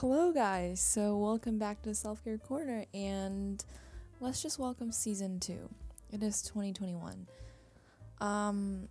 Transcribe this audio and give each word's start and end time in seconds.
Hello, 0.00 0.32
guys. 0.32 0.80
So, 0.80 1.18
welcome 1.18 1.58
back 1.58 1.82
to 1.82 1.94
Self 1.94 2.24
Care 2.24 2.38
Corner, 2.38 2.86
and 2.94 3.62
let's 4.18 4.42
just 4.42 4.58
welcome 4.58 4.92
season 4.92 5.38
two. 5.38 5.68
It 6.10 6.22
is 6.22 6.40
2021. 6.40 7.26
Um, 8.22 8.88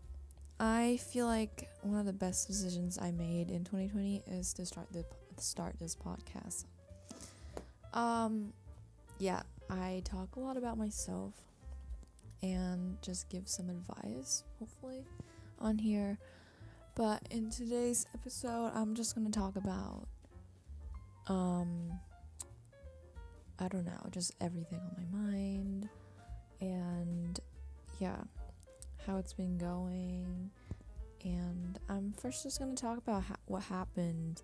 I 0.60 0.98
feel 0.98 1.26
like 1.26 1.68
one 1.82 2.00
of 2.00 2.06
the 2.06 2.14
best 2.14 2.46
decisions 2.46 3.00
I 3.00 3.10
made 3.10 3.50
in 3.50 3.64
2020 3.64 4.22
is 4.28 4.54
to 4.54 4.68
start 4.68 4.86
the 4.94 5.04
start 5.38 5.80
this 5.80 5.96
podcast. 5.96 6.66
Um, 7.96 8.54
yeah, 9.18 9.41
I 9.68 10.04
talk 10.05 10.36
a 10.36 10.39
lot 10.39 10.57
about 10.57 10.78
myself 10.78 11.34
and 12.44 13.02
just 13.02 13.30
give 13.30 13.48
some 13.48 13.71
advice, 13.71 14.44
hopefully, 14.60 15.05
on 15.57 15.80
here. 15.80 16.20
But 16.94 17.23
in 17.32 17.50
today's 17.50 18.05
episode, 18.14 18.73
I'm 18.76 18.94
just 18.94 19.16
gonna 19.16 19.32
talk 19.32 19.55
about 19.55 20.07
um 21.30 21.91
I 23.59 23.67
don't 23.67 23.85
know, 23.85 23.99
just 24.12 24.34
everything 24.41 24.80
on 24.80 25.05
my 25.12 25.20
mind 25.20 25.90
and 26.62 27.40
yeah, 27.99 28.21
how 29.05 29.17
it's 29.17 29.34
been 29.34 29.57
going. 29.57 30.49
And 31.26 31.77
I'm 31.90 32.13
first 32.13 32.44
just 32.44 32.59
going 32.59 32.73
to 32.73 32.81
talk 32.81 32.98
about 32.98 33.23
ha- 33.23 33.35
what 33.45 33.63
happened 33.63 34.41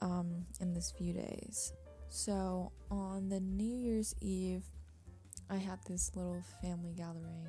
um 0.00 0.46
in 0.60 0.72
this 0.72 0.92
few 0.96 1.12
days. 1.12 1.72
So, 2.08 2.72
on 2.90 3.28
the 3.28 3.38
New 3.40 3.76
Year's 3.76 4.14
Eve, 4.20 4.64
I 5.48 5.56
had 5.56 5.78
this 5.86 6.10
little 6.16 6.42
family 6.60 6.92
gathering, 6.96 7.46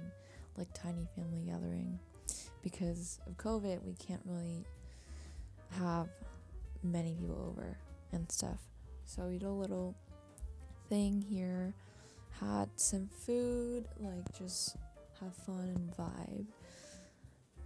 like 0.57 0.67
tiny 0.73 1.07
family 1.15 1.43
gathering 1.45 1.99
because 2.61 3.19
of 3.27 3.37
COVID, 3.37 3.83
we 3.83 3.93
can't 3.93 4.21
really 4.25 4.65
have 5.79 6.09
many 6.83 7.13
people 7.13 7.47
over 7.49 7.77
and 8.11 8.31
stuff. 8.31 8.59
So 9.05 9.23
we 9.23 9.37
did 9.37 9.47
a 9.47 9.51
little 9.51 9.95
thing 10.89 11.21
here, 11.21 11.73
had 12.39 12.69
some 12.75 13.07
food, 13.07 13.87
like 13.99 14.37
just 14.37 14.75
have 15.19 15.35
fun 15.35 15.73
and 15.75 15.91
vibe. 15.95 16.45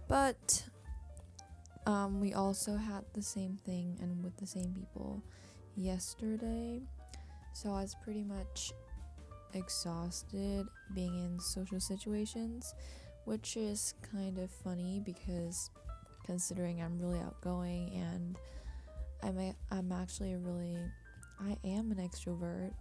But 0.08 0.64
um, 1.86 2.20
we 2.20 2.34
also 2.34 2.76
had 2.76 3.04
the 3.14 3.22
same 3.22 3.58
thing 3.64 3.96
and 4.00 4.22
with 4.22 4.36
the 4.36 4.46
same 4.46 4.74
people 4.74 5.22
yesterday. 5.76 6.82
So 7.52 7.70
I 7.70 7.82
was 7.82 7.96
pretty 8.02 8.24
much 8.24 8.72
exhausted 9.54 10.66
being 10.94 11.16
in 11.24 11.40
social 11.40 11.80
situations, 11.80 12.74
which 13.24 13.56
is 13.56 13.94
kind 14.12 14.38
of 14.38 14.50
funny 14.50 15.00
because 15.04 15.70
considering 16.24 16.82
I'm 16.82 16.98
really 16.98 17.20
outgoing 17.20 17.94
and 17.94 18.36
I'm 19.26 19.38
a, 19.38 19.54
I'm 19.72 19.90
actually 19.90 20.34
a 20.34 20.38
really 20.38 20.78
I 21.40 21.56
am 21.64 21.90
an 21.90 21.98
extrovert, 21.98 22.72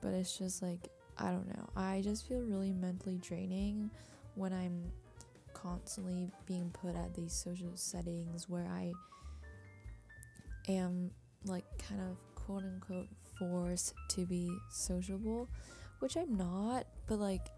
but 0.00 0.14
it's 0.14 0.36
just 0.36 0.62
like 0.62 0.88
I 1.18 1.30
don't 1.30 1.48
know. 1.48 1.68
I 1.76 2.00
just 2.02 2.26
feel 2.26 2.40
really 2.40 2.72
mentally 2.72 3.18
draining 3.18 3.90
when 4.34 4.52
I'm 4.52 4.90
constantly 5.54 6.28
being 6.46 6.70
put 6.70 6.94
at 6.94 7.14
these 7.14 7.32
social 7.32 7.72
settings 7.74 8.48
where 8.48 8.66
I 8.66 8.92
am 10.68 11.10
like 11.44 11.64
kind 11.88 12.00
of 12.00 12.16
quote 12.34 12.64
unquote 12.64 13.08
forced 13.38 13.94
to 14.10 14.26
be 14.26 14.50
sociable, 14.70 15.48
which 16.00 16.16
I'm 16.16 16.36
not, 16.36 16.86
but 17.06 17.18
like 17.18 17.48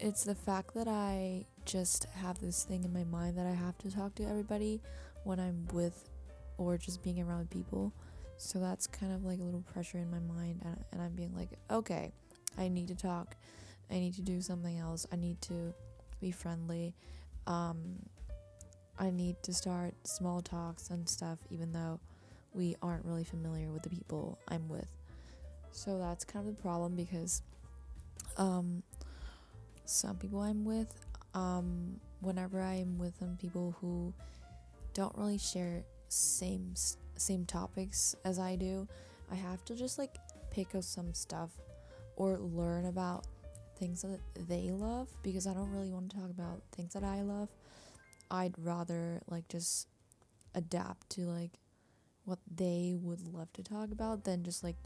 it's 0.00 0.24
the 0.24 0.34
fact 0.34 0.74
that 0.74 0.88
I 0.88 1.46
just 1.64 2.04
have 2.22 2.40
this 2.40 2.64
thing 2.64 2.84
in 2.84 2.92
my 2.92 3.04
mind 3.04 3.36
that 3.38 3.46
I 3.46 3.54
have 3.54 3.78
to 3.78 3.90
talk 3.90 4.14
to 4.16 4.24
everybody 4.24 4.80
when 5.24 5.38
I'm 5.40 5.66
with 5.72 6.08
or 6.58 6.76
just 6.76 7.02
being 7.02 7.20
around 7.20 7.50
people. 7.50 7.92
So 8.36 8.58
that's 8.60 8.86
kind 8.86 9.12
of 9.12 9.24
like 9.24 9.40
a 9.40 9.42
little 9.42 9.64
pressure 9.72 9.98
in 9.98 10.10
my 10.10 10.20
mind, 10.20 10.60
and, 10.64 10.84
and 10.92 11.02
I'm 11.02 11.12
being 11.12 11.34
like, 11.34 11.50
okay, 11.70 12.12
I 12.56 12.68
need 12.68 12.88
to 12.88 12.94
talk, 12.94 13.36
I 13.90 13.94
need 13.94 14.14
to 14.14 14.22
do 14.22 14.40
something 14.40 14.78
else, 14.78 15.06
I 15.12 15.16
need 15.16 15.40
to 15.42 15.74
be 16.20 16.30
friendly, 16.30 16.94
um, 17.46 17.78
I 18.98 19.10
need 19.10 19.42
to 19.42 19.52
start 19.52 19.94
small 20.04 20.40
talks 20.40 20.90
and 20.90 21.08
stuff, 21.08 21.38
even 21.50 21.72
though 21.72 21.98
we 22.52 22.76
aren't 22.82 23.04
really 23.04 23.24
familiar 23.24 23.70
with 23.70 23.82
the 23.82 23.90
people 23.90 24.38
I'm 24.48 24.68
with. 24.68 24.90
So 25.70 25.98
that's 25.98 26.24
kind 26.24 26.48
of 26.48 26.56
the 26.56 26.62
problem 26.62 26.94
because 26.94 27.42
um, 28.36 28.82
some 29.84 30.16
people 30.16 30.40
I'm 30.40 30.64
with, 30.64 30.94
um, 31.34 32.00
whenever 32.20 32.60
I'm 32.60 32.98
with 32.98 33.18
them, 33.18 33.36
people 33.40 33.76
who 33.80 34.12
don't 34.94 35.16
really 35.16 35.38
share 35.38 35.82
same 36.08 36.74
same 37.16 37.44
topics 37.44 38.14
as 38.24 38.38
I 38.38 38.56
do, 38.56 38.86
I 39.30 39.34
have 39.34 39.64
to 39.66 39.74
just 39.74 39.98
like 39.98 40.16
pick 40.50 40.74
up 40.74 40.82
some 40.82 41.14
stuff 41.14 41.50
or 42.16 42.38
learn 42.38 42.86
about 42.86 43.26
things 43.78 44.02
that 44.02 44.20
they 44.48 44.70
love 44.70 45.08
because 45.22 45.46
I 45.46 45.54
don't 45.54 45.70
really 45.70 45.90
want 45.90 46.10
to 46.10 46.16
talk 46.16 46.30
about 46.30 46.62
things 46.72 46.94
that 46.94 47.04
I 47.04 47.22
love. 47.22 47.48
I'd 48.30 48.54
rather 48.58 49.22
like 49.28 49.48
just 49.48 49.88
adapt 50.54 51.10
to 51.10 51.22
like 51.22 51.52
what 52.24 52.38
they 52.54 52.96
would 53.00 53.20
love 53.32 53.52
to 53.54 53.62
talk 53.62 53.90
about 53.90 54.24
than 54.24 54.42
just 54.42 54.62
like 54.62 54.76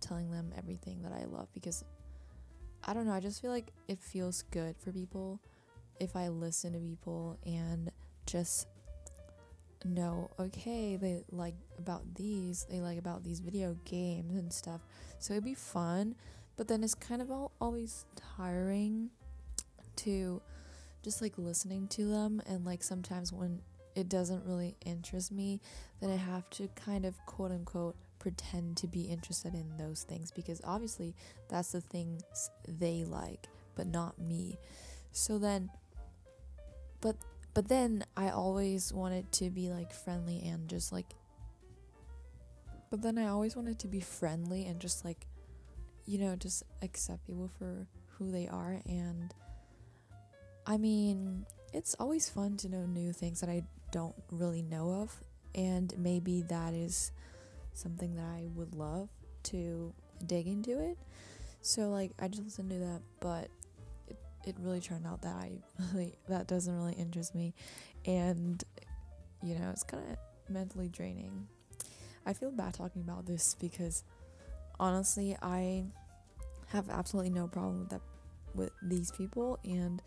telling 0.00 0.30
them 0.30 0.52
everything 0.56 1.02
that 1.02 1.12
I 1.12 1.24
love 1.24 1.48
because 1.52 1.84
I 2.84 2.94
don't 2.94 3.06
know, 3.06 3.12
I 3.12 3.20
just 3.20 3.42
feel 3.42 3.50
like 3.50 3.72
it 3.88 4.00
feels 4.00 4.42
good 4.50 4.76
for 4.78 4.92
people 4.92 5.40
if 6.00 6.14
I 6.14 6.28
listen 6.28 6.72
to 6.72 6.78
people 6.78 7.38
and 7.44 7.90
just 8.26 8.68
know 9.84 10.30
okay 10.40 10.96
they 10.96 11.22
like 11.30 11.54
about 11.78 12.14
these 12.14 12.66
they 12.68 12.80
like 12.80 12.98
about 12.98 13.22
these 13.24 13.40
video 13.40 13.76
games 13.84 14.34
and 14.34 14.52
stuff. 14.52 14.80
So 15.18 15.34
it'd 15.34 15.44
be 15.44 15.54
fun 15.54 16.14
but 16.56 16.66
then 16.66 16.82
it's 16.82 16.94
kind 16.94 17.22
of 17.22 17.30
all, 17.30 17.52
always 17.60 18.04
tiring 18.36 19.10
to 19.96 20.42
just 21.04 21.22
like 21.22 21.34
listening 21.38 21.86
to 21.88 22.04
them. 22.04 22.42
And 22.46 22.64
like 22.64 22.82
sometimes 22.82 23.32
when 23.32 23.60
it 23.94 24.08
doesn't 24.08 24.44
really 24.44 24.76
interest 24.84 25.32
me 25.32 25.60
then 26.00 26.08
i 26.08 26.14
have 26.14 26.48
to 26.50 26.68
kind 26.76 27.04
of 27.04 27.16
quote 27.26 27.50
unquote 27.50 27.96
pretend 28.20 28.76
to 28.76 28.86
be 28.86 29.02
interested 29.02 29.54
in 29.54 29.76
those 29.76 30.02
things 30.02 30.30
because 30.30 30.60
obviously 30.62 31.14
that's 31.48 31.72
the 31.72 31.80
things 31.80 32.22
they 32.66 33.04
like 33.04 33.48
but 33.78 33.86
not 33.86 34.18
me. 34.18 34.58
So 35.12 35.38
then 35.38 35.70
but 37.00 37.16
but 37.58 37.66
then 37.66 38.04
I 38.16 38.28
always 38.28 38.92
wanted 38.92 39.32
to 39.32 39.50
be 39.50 39.68
like 39.68 39.92
friendly 39.92 40.46
and 40.46 40.68
just 40.68 40.92
like. 40.92 41.16
But 42.88 43.02
then 43.02 43.18
I 43.18 43.26
always 43.26 43.56
wanted 43.56 43.80
to 43.80 43.88
be 43.88 43.98
friendly 43.98 44.66
and 44.66 44.78
just 44.78 45.04
like, 45.04 45.26
you 46.06 46.18
know, 46.18 46.36
just 46.36 46.62
accept 46.82 47.26
people 47.26 47.50
for 47.58 47.88
who 48.10 48.30
they 48.30 48.46
are. 48.46 48.80
And 48.86 49.34
I 50.68 50.76
mean, 50.76 51.46
it's 51.72 51.96
always 51.98 52.28
fun 52.28 52.58
to 52.58 52.68
know 52.68 52.86
new 52.86 53.12
things 53.12 53.40
that 53.40 53.50
I 53.50 53.64
don't 53.90 54.14
really 54.30 54.62
know 54.62 54.92
of. 54.92 55.24
And 55.52 55.92
maybe 55.98 56.42
that 56.42 56.74
is 56.74 57.10
something 57.72 58.14
that 58.14 58.24
I 58.24 58.46
would 58.54 58.76
love 58.76 59.08
to 59.50 59.92
dig 60.24 60.46
into 60.46 60.78
it. 60.78 60.96
So, 61.60 61.90
like, 61.90 62.12
I 62.20 62.28
just 62.28 62.44
listened 62.44 62.70
to 62.70 62.78
that, 62.78 63.00
but 63.18 63.48
it 64.48 64.56
really 64.58 64.80
turned 64.80 65.06
out 65.06 65.22
that 65.22 65.34
I 65.34 65.52
really 65.92 66.14
that 66.28 66.46
doesn't 66.48 66.74
really 66.74 66.94
interest 66.94 67.34
me. 67.34 67.54
And 68.06 68.62
you 69.42 69.54
know 69.54 69.70
it's 69.70 69.82
kind 69.82 70.02
of 70.10 70.18
mentally 70.52 70.88
draining. 70.88 71.46
I 72.26 72.32
feel 72.32 72.50
bad 72.50 72.74
talking 72.74 73.02
about 73.02 73.26
this 73.26 73.54
because 73.60 74.04
honestly 74.80 75.36
I 75.42 75.84
have 76.68 76.88
absolutely 76.90 77.30
no 77.30 77.48
problem 77.48 77.80
with 77.80 77.90
that 77.90 78.00
with 78.54 78.70
these 78.82 79.10
people. 79.12 79.58
And 79.64 80.02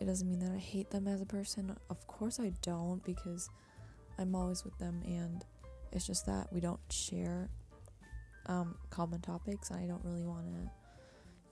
it 0.00 0.06
doesn't 0.06 0.28
mean 0.28 0.40
that 0.40 0.52
I 0.52 0.58
hate 0.58 0.90
them 0.90 1.06
as 1.06 1.20
a 1.20 1.26
person. 1.26 1.76
Of 1.90 2.06
course 2.06 2.40
I 2.40 2.52
don't 2.62 3.04
because 3.04 3.48
I'm 4.18 4.34
always 4.34 4.64
with 4.64 4.76
them. 4.78 5.02
And 5.04 5.44
it's 5.92 6.06
just 6.06 6.26
that 6.26 6.52
we 6.52 6.60
don't 6.60 6.80
share 6.90 7.48
um, 8.46 8.76
common 8.90 9.20
topics. 9.20 9.70
And 9.70 9.80
I 9.80 9.86
don't 9.86 10.04
really 10.04 10.24
want 10.24 10.46
to 10.46 10.70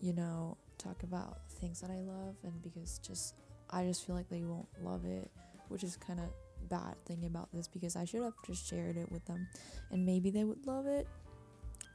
you 0.01 0.13
know 0.13 0.57
talk 0.79 1.03
about 1.05 1.39
things 1.63 1.81
that 1.81 1.91
I 1.91 2.01
love 2.01 2.35
and 2.43 2.61
because 2.61 2.99
just 2.99 3.37
I 3.71 3.85
just 3.85 4.05
feel 4.05 4.17
like 4.17 4.29
they 4.29 4.43
won't 4.43 4.69
love 4.83 5.05
it, 5.07 5.31
which 5.69 5.85
is 5.85 5.97
kind 5.97 6.19
of 6.21 6.27
bad 6.69 6.97
thing 7.07 7.25
about 7.25 7.49
this 7.53 7.69
because 7.69 7.97
I 7.97 8.05
should 8.05 8.23
have 8.23 8.35
just 8.45 8.69
shared 8.69 8.97
it 8.97 9.11
with 9.11 9.25
them 9.27 9.49
and 9.91 10.05
maybe 10.05 10.31
they 10.31 10.45
would 10.45 10.67
love 10.67 10.87
it. 10.87 11.07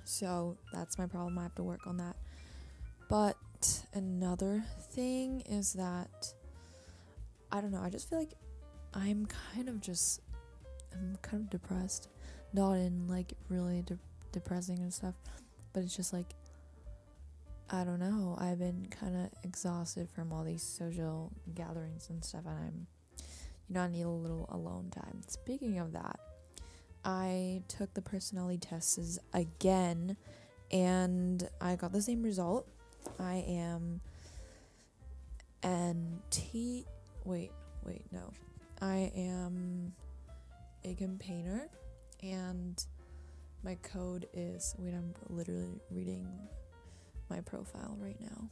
So 0.06 0.58
that's 0.72 0.98
my 0.98 1.06
problem. 1.06 1.38
I 1.38 1.44
have 1.44 1.56
to 1.56 1.64
work 1.64 1.86
on 1.86 1.98
that. 1.98 2.16
But 3.10 3.38
another 3.94 4.64
thing 4.92 5.42
is 5.42 5.74
that 5.74 6.34
I 7.52 7.62
don't 7.62 7.72
know, 7.72 7.82
I 7.82 7.90
just 7.90 8.10
feel 8.10 8.20
like 8.20 8.34
I'm 8.94 9.28
kind 9.56 9.68
of 9.68 9.82
just 9.82 10.22
I'm 10.94 11.18
kind 11.22 11.44
of 11.44 11.50
depressed. 11.50 12.08
Not 12.54 12.74
in 12.74 13.08
like 13.08 13.34
really 13.50 13.82
de- 13.82 14.00
depressing 14.32 14.80
and 14.80 14.94
stuff, 14.94 15.16
but 15.74 15.84
it's 15.84 15.96
just 15.96 16.14
like 16.14 16.34
I 17.70 17.84
don't 17.84 18.00
know. 18.00 18.38
I've 18.40 18.60
been 18.60 18.88
kind 18.90 19.16
of 19.16 19.30
exhausted 19.44 20.10
from 20.10 20.32
all 20.32 20.44
these 20.44 20.64
social 20.64 21.34
gatherings 21.54 22.10
and 22.10 22.24
stuff, 22.24 22.44
and 22.46 22.56
I'm, 22.56 22.88
you 23.68 23.76
know, 23.76 23.82
I 23.82 23.88
need 23.90 24.04
a 24.04 24.10
little 24.10 24.48
alone 24.50 24.90
time. 24.90 25.22
Speaking 25.28 25.78
of 25.78 25.92
that, 25.92 26.20
I 27.04 27.64
took 27.68 27.94
the 27.94 28.02
personality 28.02 28.58
tests 28.58 29.20
again 29.34 30.18
and 30.72 31.48
I 31.62 31.76
got 31.76 31.92
the 31.92 32.02
same 32.02 32.24
result. 32.24 32.68
I 33.20 33.46
am 33.48 34.02
an 35.64 36.22
T. 36.30 36.86
Wait, 37.24 37.52
wait, 37.86 38.06
no. 38.12 38.32
I 38.82 39.12
am 39.16 39.94
a 40.84 40.94
campaigner 40.96 41.70
and 42.22 42.84
my 43.64 43.76
code 43.76 44.28
is. 44.34 44.76
Wait, 44.78 44.94
I'm 44.94 45.14
literally 45.30 45.82
reading 45.92 46.28
my 47.30 47.42
profile 47.42 47.98
right 48.00 48.20
now. 48.20 48.50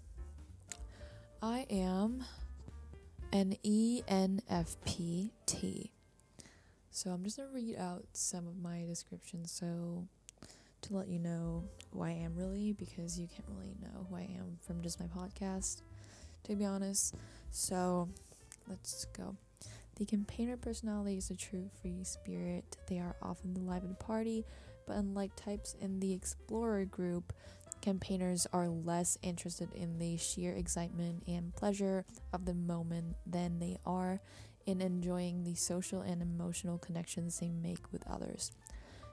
I 1.42 1.66
am 1.70 2.24
an 3.32 3.56
ENFPT. 3.66 4.32
So 6.92 7.10
I'm 7.10 7.24
just 7.24 7.38
going 7.38 7.50
to 7.50 7.56
read 7.56 7.76
out 7.78 8.06
some 8.14 8.48
of 8.48 8.58
my 8.58 8.86
descriptions 8.88 9.52
so 9.52 10.08
to 10.82 10.96
let 10.96 11.08
you 11.08 11.20
know 11.20 11.64
who 11.92 12.04
I 12.04 12.12
am 12.12 12.36
really 12.36 12.72
because 12.74 13.20
you 13.20 13.28
can't 13.28 13.48
really 13.50 13.76
know 13.82 14.06
who 14.10 14.16
I 14.16 14.22
am 14.22 14.58
from 14.66 14.82
just 14.82 15.00
my 15.00 15.08
podcast 15.08 15.82
to 16.46 16.56
be 16.56 16.66
honest. 16.66 17.16
So 17.52 18.10
let's 18.68 19.06
go. 19.18 19.36
The 19.98 20.06
campaigner 20.06 20.58
personality 20.58 21.18
is 21.18 21.30
a 21.32 21.36
true 21.36 21.70
free 21.82 22.04
spirit. 22.04 22.78
They 22.88 23.00
are 23.00 23.16
often 23.22 23.54
the 23.54 23.62
life 23.62 23.84
of 23.84 23.90
the 23.90 23.96
party, 23.96 24.46
but 24.86 24.98
unlike 24.98 25.36
types 25.36 25.76
in 25.80 26.00
the 26.00 26.14
explorer 26.14 26.86
group, 26.86 27.34
campaigners 27.86 28.48
are 28.52 28.68
less 28.68 29.16
interested 29.22 29.72
in 29.76 30.00
the 30.00 30.18
sheer 30.18 30.54
excitement 30.54 31.22
and 31.28 31.56
pleasure 31.56 32.04
of 32.34 32.46
the 32.46 32.54
moment 32.56 33.16
than 33.28 33.60
they 33.60 33.78
are 33.86 34.20
in 34.66 34.82
enjoying 34.82 35.44
the 35.44 35.54
social 35.54 36.02
and 36.02 36.20
emotional 36.20 36.80
connections 36.80 37.40
they 37.40 37.52
make 37.52 37.92
with 37.92 38.02
others. 38.08 38.52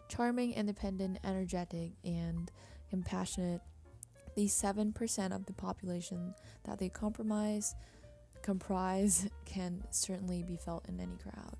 Charming, 0.08 0.54
independent, 0.54 1.18
energetic, 1.22 1.90
and 2.02 2.50
compassionate, 2.88 3.60
the 4.36 4.46
7% 4.46 5.36
of 5.36 5.44
the 5.44 5.52
population 5.52 6.34
that 6.64 6.78
they 6.78 6.88
compromise 6.88 7.74
comprise 8.40 9.28
can 9.44 9.84
certainly 9.90 10.42
be 10.42 10.56
felt 10.56 10.88
in 10.88 10.98
any 10.98 11.18
crowd. 11.22 11.56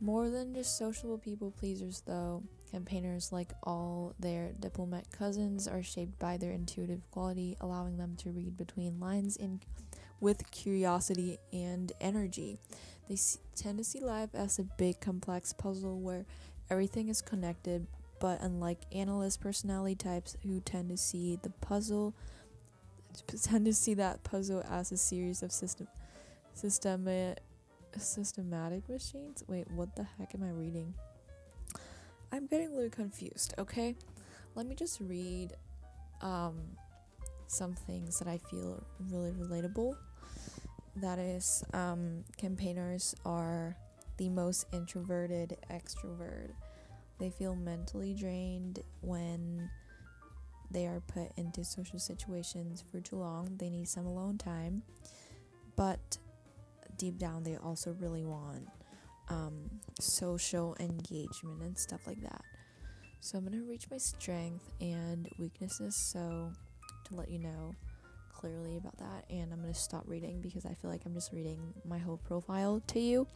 More 0.00 0.30
than 0.30 0.52
just 0.52 0.76
sociable 0.76 1.18
people 1.18 1.52
pleasers, 1.52 2.02
though, 2.04 2.42
campaigners, 2.70 3.32
like 3.32 3.52
all 3.62 4.14
their 4.18 4.52
diplomat 4.58 5.10
cousins, 5.10 5.66
are 5.66 5.82
shaped 5.82 6.18
by 6.18 6.36
their 6.36 6.52
intuitive 6.52 7.02
quality, 7.10 7.56
allowing 7.60 7.96
them 7.96 8.16
to 8.16 8.30
read 8.30 8.56
between 8.56 9.00
lines 9.00 9.36
in 9.36 9.60
with 10.20 10.50
curiosity 10.50 11.38
and 11.52 11.92
energy. 12.00 12.58
They 13.08 13.16
tend 13.56 13.78
to 13.78 13.84
see 13.84 14.00
life 14.00 14.30
as 14.34 14.58
a 14.58 14.62
big, 14.62 15.00
complex 15.00 15.52
puzzle 15.52 15.98
where 15.98 16.26
everything 16.70 17.08
is 17.08 17.20
connected, 17.20 17.86
but 18.20 18.40
unlike 18.40 18.80
analyst 18.92 19.40
personality 19.40 19.96
types 19.96 20.36
who 20.42 20.60
tend 20.60 20.90
to 20.90 20.96
see 20.96 21.38
the 21.42 21.50
puzzle, 21.50 22.14
tend 23.42 23.64
to 23.64 23.74
see 23.74 23.94
that 23.94 24.22
puzzle 24.22 24.62
as 24.70 24.92
a 24.92 24.96
series 24.96 25.42
of 25.42 25.50
system, 25.50 25.88
systematic, 26.54 27.42
systematic 27.98 28.88
machines. 28.88 29.42
Wait, 29.48 29.68
what 29.70 29.96
the 29.96 30.06
heck 30.18 30.34
am 30.34 30.44
I 30.44 30.50
reading? 30.50 30.94
I'm 32.32 32.46
getting 32.46 32.68
a 32.68 32.74
little 32.74 32.90
confused. 32.90 33.54
Okay, 33.58 33.96
let 34.54 34.66
me 34.66 34.74
just 34.74 35.00
read 35.00 35.54
um, 36.20 36.60
some 37.46 37.74
things 37.74 38.18
that 38.18 38.28
I 38.28 38.38
feel 38.38 38.82
really 39.10 39.32
relatable. 39.32 39.94
That 40.96 41.18
is 41.18 41.64
um, 41.72 42.24
campaigners 42.36 43.14
are 43.24 43.76
the 44.16 44.28
most 44.28 44.66
introverted 44.72 45.56
extrovert. 45.70 46.50
They 47.18 47.30
feel 47.30 47.54
mentally 47.54 48.14
drained 48.14 48.80
when 49.00 49.70
they 50.70 50.86
are 50.86 51.00
put 51.00 51.32
into 51.36 51.64
social 51.64 51.98
situations 51.98 52.84
for 52.90 53.00
too 53.00 53.16
long. 53.16 53.56
They 53.56 53.70
need 53.70 53.88
some 53.88 54.06
alone 54.06 54.38
time 54.38 54.82
but 55.80 56.18
deep 56.98 57.16
down 57.16 57.42
they 57.42 57.56
also 57.56 57.96
really 58.00 58.24
want 58.24 58.68
um, 59.30 59.70
social 59.98 60.76
engagement 60.80 61.62
and 61.62 61.78
stuff 61.78 62.06
like 62.06 62.20
that 62.22 62.42
so 63.20 63.38
i'm 63.38 63.46
to 63.48 63.62
reach 63.64 63.90
my 63.90 63.98
strength 63.98 64.70
and 64.80 65.28
weaknesses 65.38 65.96
so 65.96 66.52
to 67.04 67.14
let 67.14 67.30
you 67.30 67.38
know 67.38 67.74
clearly 68.40 68.78
about 68.78 68.96
that 68.96 69.24
and 69.28 69.52
I'm 69.52 69.62
to 69.62 69.74
stop 69.74 70.04
reading 70.06 70.40
because 70.40 70.64
I 70.64 70.72
feel 70.72 70.90
like 70.90 71.02
I'm 71.04 71.12
just 71.12 71.30
reading 71.30 71.74
my 71.84 71.98
whole 71.98 72.16
profile 72.16 72.82
to 72.86 72.98
you, 72.98 73.26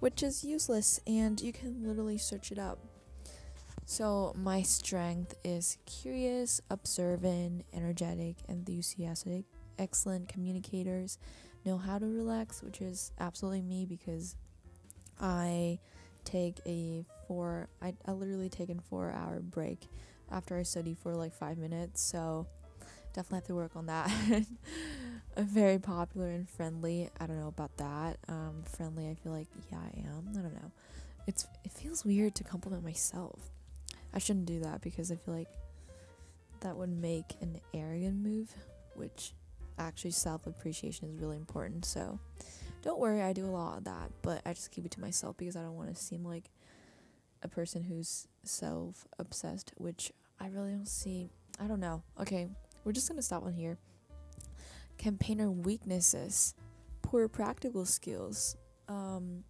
which 0.00 0.22
is 0.22 0.44
useless 0.44 1.00
and 1.06 1.40
you 1.40 1.52
can 1.52 1.82
literally 1.86 2.18
search 2.18 2.52
it 2.52 2.58
up. 2.58 2.78
So, 3.86 4.34
my 4.36 4.60
strength 4.60 5.34
is 5.44 5.78
curious, 5.86 6.60
observant, 6.68 7.64
energetic, 7.72 8.36
enthusiastic, 8.46 9.46
excellent 9.78 10.28
communicators, 10.28 11.18
know 11.64 11.78
how 11.78 11.98
to 11.98 12.04
relax, 12.04 12.62
which 12.62 12.82
is 12.82 13.12
absolutely 13.18 13.62
me 13.62 13.86
because 13.86 14.36
I 15.20 15.78
take 16.24 16.56
a 16.66 17.04
four 17.26 17.68
I, 17.80 17.94
I 18.06 18.12
literally 18.12 18.48
take 18.48 18.68
a 18.68 18.74
four 18.88 19.10
hour 19.12 19.40
break 19.40 19.88
after 20.30 20.56
I 20.58 20.62
study 20.62 20.94
for 20.94 21.14
like 21.14 21.32
five 21.32 21.58
minutes. 21.58 22.00
So 22.00 22.46
definitely 23.14 23.36
have 23.36 23.46
to 23.46 23.54
work 23.54 23.76
on 23.76 23.86
that. 23.86 24.10
very 25.36 25.78
popular 25.78 26.28
and 26.28 26.48
friendly. 26.48 27.08
I 27.20 27.26
don't 27.26 27.38
know 27.40 27.48
about 27.48 27.76
that. 27.78 28.18
Um, 28.28 28.62
friendly. 28.64 29.08
I 29.08 29.14
feel 29.14 29.32
like 29.32 29.48
yeah, 29.70 29.78
I 29.78 29.98
am. 30.00 30.28
I 30.38 30.42
don't 30.42 30.54
know. 30.54 30.70
It's 31.26 31.46
it 31.64 31.72
feels 31.72 32.04
weird 32.04 32.34
to 32.36 32.44
compliment 32.44 32.84
myself. 32.84 33.50
I 34.12 34.18
shouldn't 34.18 34.46
do 34.46 34.60
that 34.60 34.80
because 34.80 35.12
I 35.12 35.16
feel 35.16 35.34
like 35.34 35.48
that 36.60 36.76
would 36.76 36.90
make 36.90 37.36
an 37.40 37.60
arrogant 37.74 38.16
move, 38.16 38.52
which 38.94 39.32
actually 39.78 40.10
self 40.10 40.46
appreciation 40.46 41.08
is 41.08 41.20
really 41.20 41.36
important. 41.36 41.84
So 41.84 42.18
don't 42.82 42.98
worry, 42.98 43.22
I 43.22 43.32
do 43.32 43.44
a 43.44 43.50
lot 43.50 43.78
of 43.78 43.84
that, 43.84 44.10
but 44.22 44.42
I 44.46 44.52
just 44.52 44.70
keep 44.70 44.84
it 44.84 44.92
to 44.92 45.00
myself 45.00 45.36
because 45.36 45.56
I 45.56 45.62
don't 45.62 45.76
want 45.76 45.94
to 45.94 46.00
seem 46.00 46.24
like 46.24 46.50
a 47.42 47.48
person 47.48 47.82
who's 47.82 48.28
self 48.42 49.06
obsessed, 49.18 49.72
which 49.76 50.12
I 50.40 50.48
really 50.48 50.72
don't 50.72 50.88
see. 50.88 51.30
I 51.60 51.66
don't 51.66 51.80
know. 51.80 52.02
Okay, 52.20 52.48
we're 52.84 52.92
just 52.92 53.08
gonna 53.08 53.22
stop 53.22 53.44
on 53.44 53.52
here. 53.52 53.78
Campaigner 54.96 55.50
weaknesses, 55.50 56.54
poor 57.02 57.28
practical 57.28 57.84
skills. 57.84 58.56
Um, 58.88 59.44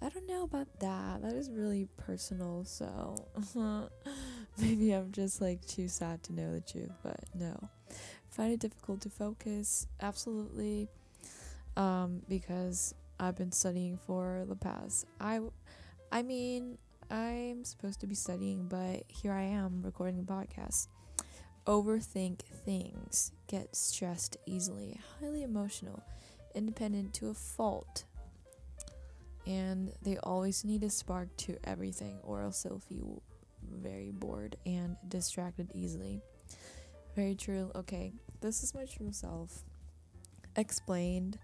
I 0.00 0.08
don't 0.08 0.28
know 0.28 0.44
about 0.44 0.68
that. 0.80 1.22
That 1.22 1.32
is 1.32 1.50
really 1.50 1.88
personal, 1.96 2.64
so 2.64 3.14
maybe 4.58 4.92
I'm 4.92 5.10
just 5.12 5.40
like 5.40 5.64
too 5.66 5.88
sad 5.88 6.22
to 6.24 6.32
know 6.32 6.52
the 6.52 6.60
truth, 6.60 6.92
but 7.02 7.20
no. 7.34 7.68
Find 8.30 8.52
it 8.52 8.60
difficult 8.60 9.00
to 9.02 9.10
focus, 9.10 9.88
absolutely. 10.00 10.88
Um, 11.78 12.22
because 12.28 12.94
I've 13.18 13.36
been 13.36 13.52
studying 13.52 13.96
for 13.96 14.44
the 14.48 14.56
past. 14.56 15.06
I, 15.20 15.40
I 16.12 16.22
mean, 16.22 16.76
I'm 17.10 17.64
supposed 17.64 18.00
to 18.00 18.06
be 18.06 18.14
studying, 18.14 18.66
but 18.68 19.04
here 19.06 19.32
I 19.32 19.42
am 19.42 19.82
recording 19.82 20.18
a 20.18 20.22
podcast 20.22 20.88
overthink 21.68 22.40
things, 22.64 23.30
get 23.46 23.76
stressed 23.76 24.38
easily, 24.46 24.98
highly 25.20 25.42
emotional, 25.42 26.02
independent 26.54 27.12
to 27.12 27.28
a 27.28 27.34
fault. 27.34 28.04
And 29.46 29.92
they 30.02 30.16
always 30.16 30.64
need 30.64 30.82
a 30.82 30.90
spark 30.90 31.36
to 31.38 31.58
everything, 31.64 32.18
or 32.22 32.42
else 32.42 32.62
they'll 32.62 32.78
feel 32.78 33.22
very 33.70 34.10
bored 34.10 34.56
and 34.64 34.96
distracted 35.08 35.70
easily. 35.74 36.22
Very 37.14 37.34
true. 37.34 37.70
Okay, 37.74 38.12
this 38.40 38.62
is 38.62 38.74
my 38.74 38.86
true 38.86 39.12
self 39.12 39.62
explained. 40.56 41.38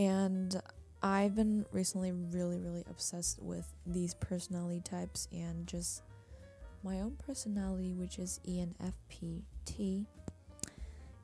And 0.00 0.58
I've 1.02 1.34
been 1.34 1.66
recently 1.72 2.10
really, 2.10 2.58
really 2.58 2.84
obsessed 2.88 3.38
with 3.42 3.70
these 3.84 4.14
personality 4.14 4.80
types 4.80 5.28
and 5.30 5.66
just 5.66 6.04
my 6.82 7.00
own 7.00 7.18
personality, 7.26 7.92
which 7.92 8.18
is 8.18 8.40
ENFPT. 8.48 10.06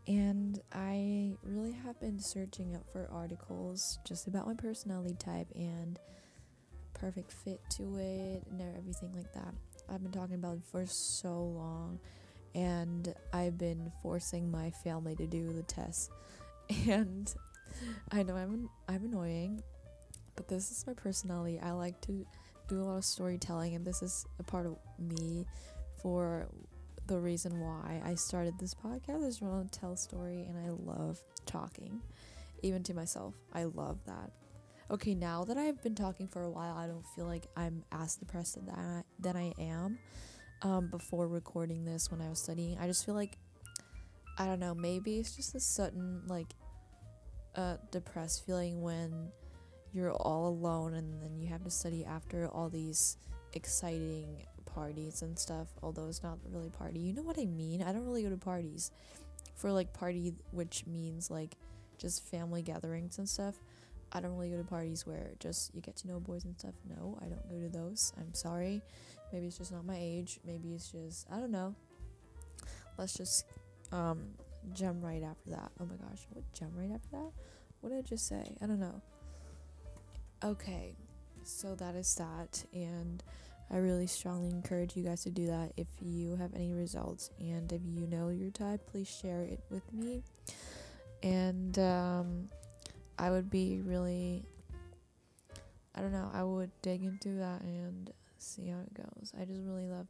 And 0.07 0.61
I 0.75 1.33
really 1.43 1.73
have 1.73 1.99
been 2.01 2.21
searching 2.21 2.77
up 2.77 2.85
for 2.93 3.09
articles 3.11 3.99
just 4.07 4.27
about 4.27 4.47
my 4.47 4.53
personality 4.53 5.17
type 5.19 5.49
and 5.55 5.99
perfect 6.93 7.33
fit 7.33 7.61
to 7.79 7.97
it 7.97 8.43
and 8.51 8.61
everything 8.77 9.15
like 9.15 9.33
that. 9.33 9.55
I've 9.89 10.03
been 10.03 10.13
talking 10.13 10.35
about 10.35 10.57
it 10.57 10.65
for 10.71 10.85
so 10.85 11.31
long 11.31 11.99
and 12.55 13.15
I've 13.33 13.57
been 13.57 13.91
forcing 14.03 14.51
my 14.51 14.71
family 14.71 15.17
to 15.17 15.27
do 15.27 15.51
the 15.55 15.63
test. 15.63 16.11
And 16.91 17.33
I 18.13 18.23
know 18.23 18.37
I'm 18.37 18.69
I'm 18.89 19.05
annoying, 19.05 19.63
but 20.37 20.49
this 20.49 20.71
is 20.71 20.87
my 20.87 20.95
personality. 20.95 21.59
I 21.61 21.73
like 21.73 22.01
to 22.03 22.27
do 22.69 22.81
a 22.81 22.85
lot 22.85 22.97
of 22.97 23.05
storytelling, 23.05 23.75
and 23.75 23.85
this 23.85 24.03
is 24.03 24.27
a 24.39 24.43
part 24.43 24.67
of 24.67 24.77
me 24.99 25.47
for 26.03 26.49
the 27.07 27.19
reason 27.19 27.61
why 27.61 28.03
I 28.05 28.15
started 28.17 28.55
this 28.59 28.75
podcast. 28.75 29.25
I 29.25 29.29
just 29.29 29.43
want 29.43 29.73
to 29.73 29.79
tell 29.81 29.93
a 29.93 29.97
story, 29.97 30.45
and 30.49 30.59
I 30.59 30.71
love 30.71 31.21
talking, 31.47 32.01
even 32.63 32.83
to 32.85 32.95
myself. 32.95 33.35
I 33.53 33.65
love 33.65 33.99
that. 34.07 34.31
okay, 34.91 35.15
now 35.15 35.45
that 35.45 35.57
I've 35.57 35.83
been 35.83 35.95
talking 35.95 36.29
for 36.29 36.43
a 36.43 36.51
while, 36.51 36.77
I 36.77 36.87
don't 36.87 37.05
feel 37.15 37.27
like 37.27 37.47
I'm 37.57 37.85
as 37.93 38.17
depressed 38.17 38.55
than 38.55 38.71
I, 38.75 39.03
than 39.19 39.37
I 39.37 39.53
am 39.59 39.99
um, 40.63 40.89
before 40.89 41.27
recording 41.29 41.85
this 41.85 42.11
when 42.11 42.21
I 42.21 42.29
was 42.29 42.39
studying. 42.41 42.79
I 42.79 42.87
just 42.87 43.05
feel 43.05 43.15
like, 43.15 43.37
I 44.39 44.47
don't 44.47 44.61
know, 44.61 44.75
maybe 44.75 45.19
it's 45.19 45.35
just 45.35 45.55
a 45.55 45.61
sudden, 45.61 46.23
like, 46.29 46.55
uh, 47.57 47.77
depressed 47.91 48.47
feeling 48.47 48.83
when 48.83 49.31
you're 49.93 50.13
all 50.13 50.49
alone 50.49 50.95
and 50.95 51.21
then 51.23 51.39
you 51.39 51.49
have 51.49 51.65
to 51.65 51.71
study 51.71 52.05
after 52.05 52.49
all 52.49 52.69
these 52.69 53.17
exciting 53.55 54.45
parties 54.67 55.23
and 55.23 55.39
stuff. 55.39 55.69
Although 55.83 56.07
it's 56.09 56.23
not 56.23 56.39
really 56.51 56.71
party. 56.71 57.01
You 57.01 57.15
know 57.15 57.23
what 57.23 57.39
I 57.39 57.47
mean? 57.47 57.83
I 57.83 57.93
don't 57.93 58.05
really 58.05 58.23
go 58.23 58.31
to 58.31 58.37
parties. 58.37 58.91
For 59.55 59.73
like 59.73 59.93
party, 59.95 60.35
which 60.51 60.85
means 60.87 61.31
like 61.31 61.57
just 61.99 62.23
family 62.31 62.61
gatherings 62.61 63.19
and 63.19 63.29
stuff. 63.29 63.55
I 64.13 64.21
don't 64.21 64.37
really 64.37 64.51
go 64.51 64.59
to 64.59 64.65
parties 64.65 65.07
where 65.07 65.31
just 65.41 65.75
you 65.75 65.81
get 65.81 65.97
to 65.97 66.09
know 66.09 66.21
boys 66.21 66.45
and 66.45 66.59
stuff. 66.59 66.75
No, 66.89 67.19
I 67.23 67.27
don't 67.27 67.49
go 67.49 67.59
to 67.59 67.69
those. 67.69 68.13
I'm 68.19 68.35
sorry. 68.35 68.83
Maybe 69.33 69.47
it's 69.47 69.59
just 69.59 69.73
not 69.73 69.85
my 69.85 69.97
age. 69.99 70.41
Maybe 70.45 70.75
it's 70.75 70.93
just 70.93 71.27
I 71.33 71.41
don't 71.41 71.51
know. 71.51 71.75
Let's 72.99 73.15
just 73.15 73.47
um 73.93 74.21
jump 74.73 75.03
right 75.03 75.23
after 75.23 75.51
that. 75.51 75.71
Oh 75.81 75.85
my 75.87 75.97
gosh, 76.09 76.27
what 76.33 76.45
jump 76.53 76.73
right 76.77 76.91
after 76.93 77.09
that? 77.13 77.31
What 77.81 77.91
did 77.91 77.99
I 77.99 78.03
just 78.03 78.27
say? 78.27 78.57
I 78.63 78.67
don't 78.67 78.81
know. 78.81 79.01
Okay, 80.45 80.95
so 81.43 81.75
that 81.77 81.95
is 81.95 82.15
that, 82.17 82.65
and 82.73 83.23
I 83.71 83.79
really 83.79 84.07
strongly 84.07 84.51
encourage 84.51 84.97
you 84.97 85.03
guys 85.03 85.23
to 85.25 85.31
do 85.31 85.47
that 85.47 85.73
if 85.77 85.87
you 86.01 86.37
have 86.37 86.55
any 86.55 86.73
results, 86.73 87.31
and 87.41 87.73
if 87.73 87.81
you 87.85 88.07
know 88.07 88.29
your 88.29 88.51
type, 88.51 88.87
please 88.87 89.09
share 89.09 89.43
it 89.43 89.61
with 89.71 89.93
me. 89.93 90.23
And 91.23 91.79
um, 91.79 92.49
I 93.19 93.31
would 93.31 93.51
be 93.51 93.81
really, 93.85 94.45
I 95.95 96.01
don't 96.01 96.13
know, 96.13 96.31
I 96.33 96.45
would 96.45 96.71
dig 96.83 97.03
into 97.03 97.31
that 97.39 97.63
and 97.63 98.13
see 98.39 98.69
how 98.69 98.81
it 98.81 98.95
goes. 98.95 99.33
I 99.41 99.45
just 99.45 99.63
really 99.65 99.87
love 99.87 100.07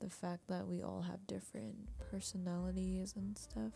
the, 0.00 0.10
fact 0.10 0.48
that 0.48 0.66
we 0.66 0.82
all 0.82 1.02
have 1.02 1.26
different 1.26 1.76
personalities 2.10 3.14
and 3.16 3.36
stuff. 3.36 3.72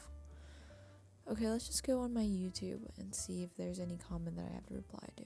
Okay, 1.30 1.48
let's 1.48 1.66
just 1.66 1.86
go 1.86 2.00
on 2.00 2.14
my 2.14 2.22
YouTube 2.22 2.80
and 2.98 3.14
see 3.14 3.42
if 3.42 3.56
there's 3.56 3.78
any 3.78 3.98
comment 4.08 4.36
that 4.36 4.46
I 4.50 4.54
have 4.54 4.66
to 4.66 4.74
reply 4.74 5.06
to 5.16 5.24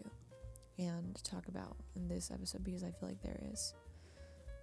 and 0.78 1.22
talk 1.24 1.48
about 1.48 1.76
in 1.94 2.08
this 2.08 2.30
episode 2.30 2.64
because 2.64 2.82
I 2.82 2.90
feel 2.90 3.08
like 3.08 3.22
there 3.22 3.40
is. 3.52 3.74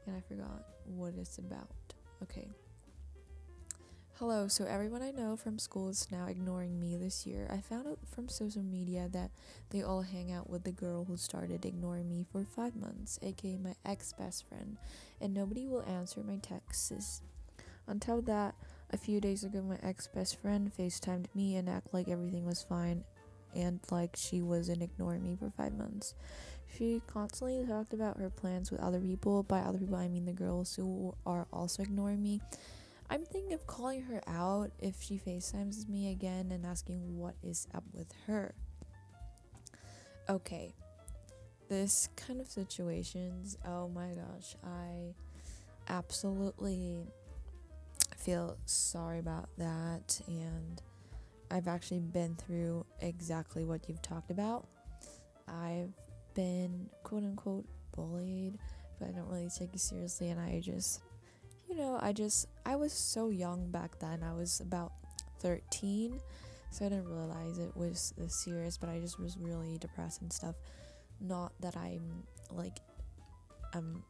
And 0.05 0.15
I 0.15 0.21
forgot 0.21 0.65
what 0.85 1.13
it's 1.17 1.37
about. 1.37 1.69
Okay. 2.23 2.49
Hello, 4.21 4.47
so 4.47 4.65
everyone 4.65 5.01
I 5.01 5.09
know 5.09 5.35
from 5.35 5.57
school 5.57 5.89
is 5.89 6.07
now 6.11 6.27
ignoring 6.27 6.79
me 6.79 6.95
this 6.95 7.25
year. 7.25 7.47
I 7.51 7.59
found 7.59 7.87
out 7.87 7.97
from 8.05 8.29
social 8.29 8.61
media 8.61 9.09
that 9.13 9.31
they 9.71 9.81
all 9.81 10.03
hang 10.03 10.31
out 10.31 10.47
with 10.47 10.63
the 10.63 10.71
girl 10.71 11.05
who 11.05 11.17
started 11.17 11.65
ignoring 11.65 12.07
me 12.07 12.23
for 12.31 12.45
five 12.45 12.75
months, 12.75 13.17
aka 13.23 13.57
my 13.57 13.73
ex 13.83 14.13
best 14.13 14.47
friend, 14.47 14.77
and 15.19 15.33
nobody 15.33 15.65
will 15.65 15.81
answer 15.81 16.21
my 16.21 16.35
texts. 16.35 17.23
Until 17.87 18.21
that, 18.21 18.53
a 18.91 18.97
few 18.97 19.19
days 19.19 19.43
ago, 19.43 19.63
my 19.63 19.79
ex 19.81 20.05
best 20.05 20.39
friend 20.39 20.71
FaceTimed 20.71 21.25
me 21.33 21.55
and 21.55 21.67
acted 21.67 21.91
like 21.91 22.07
everything 22.07 22.45
was 22.45 22.61
fine 22.61 23.03
and 23.55 23.79
like 23.89 24.15
she 24.15 24.43
wasn't 24.43 24.83
ignoring 24.83 25.23
me 25.23 25.35
for 25.35 25.49
five 25.49 25.73
months. 25.73 26.13
She 26.77 27.01
constantly 27.07 27.65
talked 27.65 27.91
about 27.91 28.17
her 28.17 28.29
plans 28.29 28.69
with 28.69 28.81
other 28.81 28.99
people. 28.99 29.41
By 29.41 29.61
other 29.61 29.79
people, 29.79 29.95
I 29.95 30.09
mean 30.09 30.25
the 30.25 30.31
girls 30.31 30.75
who 30.75 31.15
are 31.25 31.47
also 31.51 31.81
ignoring 31.81 32.21
me. 32.21 32.39
I'm 33.11 33.25
thinking 33.25 33.51
of 33.51 33.67
calling 33.67 34.03
her 34.03 34.21
out 34.25 34.71
if 34.79 35.01
she 35.01 35.19
FaceTimes 35.19 35.89
me 35.89 36.11
again 36.11 36.49
and 36.49 36.65
asking 36.65 37.17
what 37.17 37.35
is 37.43 37.67
up 37.75 37.83
with 37.91 38.07
her. 38.25 38.55
Okay, 40.29 40.73
this 41.67 42.07
kind 42.15 42.39
of 42.39 42.47
situations, 42.47 43.57
oh 43.67 43.89
my 43.89 44.11
gosh, 44.13 44.55
I 44.65 45.13
absolutely 45.89 47.05
feel 48.15 48.55
sorry 48.65 49.19
about 49.19 49.49
that 49.57 50.21
and 50.27 50.81
I've 51.51 51.67
actually 51.67 51.99
been 51.99 52.35
through 52.35 52.85
exactly 53.01 53.65
what 53.65 53.89
you've 53.89 54.01
talked 54.01 54.31
about. 54.31 54.69
I've 55.49 55.91
been 56.33 56.89
quote 57.03 57.23
unquote 57.23 57.65
bullied, 57.93 58.57
but 58.99 59.09
I 59.09 59.11
don't 59.11 59.27
really 59.27 59.49
take 59.49 59.73
it 59.73 59.81
seriously 59.81 60.29
and 60.29 60.39
I 60.39 60.61
just 60.61 61.01
you 61.71 61.77
know, 61.77 61.97
I 62.01 62.11
just 62.11 62.47
I 62.65 62.75
was 62.75 62.91
so 62.91 63.29
young 63.29 63.71
back 63.71 63.97
then. 63.99 64.23
I 64.23 64.33
was 64.33 64.59
about 64.59 64.91
13, 65.39 66.19
so 66.69 66.85
I 66.85 66.89
didn't 66.89 67.07
realize 67.07 67.59
it 67.59 67.75
was 67.75 68.13
this 68.17 68.35
serious, 68.35 68.77
but 68.77 68.89
I 68.89 68.99
just 68.99 69.19
was 69.19 69.37
really 69.37 69.77
depressed 69.77 70.21
and 70.21 70.31
stuff. 70.31 70.55
Not 71.21 71.53
that 71.61 71.77
I'm 71.77 72.23
like 72.51 72.79
I'm 73.73 74.03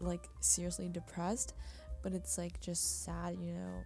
like 0.00 0.28
seriously 0.40 0.88
depressed, 0.88 1.52
but 2.02 2.14
it's 2.14 2.38
like 2.38 2.58
just 2.60 3.04
sad, 3.04 3.36
you 3.38 3.52
know, 3.52 3.84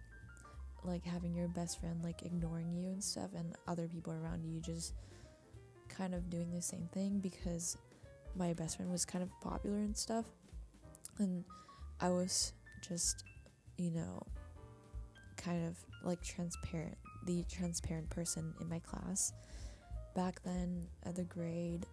like 0.85 1.03
having 1.03 1.35
your 1.35 1.49
best 1.49 1.81
friend 1.81 2.01
like 2.03 2.23
ignoring 2.23 2.71
you 2.71 2.87
and 2.87 3.03
stuff 3.03 3.31
and 3.35 3.53
other 3.67 3.87
people 3.89 4.13
around 4.13 4.45
you 4.45 4.61
just 4.61 4.93
kind 5.89 6.13
of 6.13 6.29
doing 6.29 6.51
the 6.51 6.61
same 6.61 6.87
thing 6.93 7.19
because 7.19 7.77
my 8.35 8.53
best 8.53 8.77
friend 8.77 8.91
was 8.91 9.05
kind 9.05 9.23
of 9.23 9.29
popular 9.41 9.77
and 9.77 9.95
stuff 9.95 10.25
and 11.19 11.43
I 12.01 12.09
was 12.09 12.53
just 12.87 13.23
you 13.77 13.91
know 13.91 14.21
kind 15.37 15.65
of 15.67 15.77
like 16.03 16.21
transparent 16.23 16.97
the 17.25 17.43
transparent 17.49 18.09
person 18.09 18.53
in 18.59 18.69
my 18.69 18.79
class. 18.79 19.33
Back 20.15 20.43
then 20.43 20.87
at 21.05 21.15
the 21.15 21.23
grade 21.23 21.85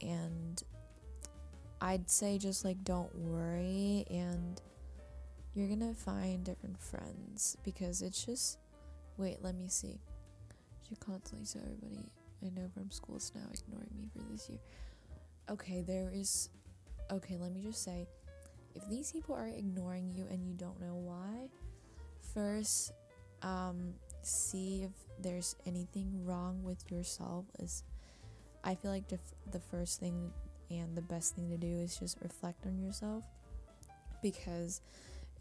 and 0.00 0.62
I'd 1.80 2.10
say 2.10 2.38
just 2.38 2.64
like 2.64 2.82
don't 2.84 3.14
worry 3.14 4.04
and 4.10 4.60
you're 5.54 5.68
gonna 5.68 5.94
find 5.94 6.44
different 6.44 6.78
friends 6.80 7.56
because 7.64 8.02
it's 8.02 8.24
just 8.24 8.58
wait 9.16 9.38
let 9.42 9.54
me 9.54 9.68
see. 9.68 10.00
She 10.88 10.96
constantly 10.96 11.46
said 11.46 11.62
everybody 11.62 12.10
i 12.40 12.48
know 12.50 12.68
from 12.72 12.88
school 12.90 13.16
is 13.16 13.32
now 13.34 13.42
ignoring 13.52 13.90
me 13.96 14.08
for 14.12 14.22
this 14.32 14.48
year. 14.48 14.58
Okay 15.50 15.82
there 15.82 16.10
is 16.12 16.50
okay 17.10 17.36
let 17.38 17.52
me 17.52 17.62
just 17.62 17.82
say 17.82 18.06
if 18.74 18.88
these 18.88 19.12
people 19.12 19.34
are 19.34 19.48
ignoring 19.48 20.12
you 20.14 20.26
and 20.30 20.46
you 20.46 20.54
don't 20.54 20.80
know 20.80 20.94
why 20.94 21.48
first 22.34 22.92
um 23.42 23.94
see 24.22 24.82
if 24.82 24.90
there's 25.20 25.56
anything 25.66 26.24
wrong 26.24 26.62
with 26.62 26.90
yourself 26.90 27.44
is 27.58 27.84
i 28.64 28.74
feel 28.74 28.90
like 28.90 29.08
the, 29.08 29.18
the 29.52 29.60
first 29.60 30.00
thing 30.00 30.30
and 30.70 30.96
the 30.96 31.02
best 31.02 31.34
thing 31.34 31.48
to 31.48 31.56
do 31.56 31.78
is 31.78 31.96
just 31.98 32.18
reflect 32.22 32.66
on 32.66 32.78
yourself 32.78 33.24
because 34.22 34.80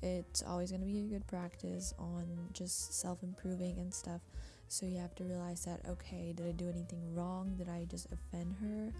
it's 0.02 0.44
always 0.44 0.72
going 0.72 0.82
to 0.82 0.88
be 0.88 1.00
a 1.00 1.04
good 1.04 1.26
practice 1.28 1.94
on 1.98 2.28
just 2.54 2.94
self 2.94 3.24
improving 3.24 3.78
and 3.80 3.94
stuff. 3.94 4.22
So 4.68 4.86
you 4.86 4.98
have 5.00 5.16
to 5.16 5.24
realize 5.24 5.66
that, 5.66 5.82
okay, 5.88 6.34
did 6.36 6.48
I 6.48 6.52
do 6.52 6.70
anything 6.70 7.16
wrong? 7.16 7.56
Did 7.58 7.70
I 7.70 7.86
just 7.90 8.08
offend 8.12 8.56
her 8.62 8.94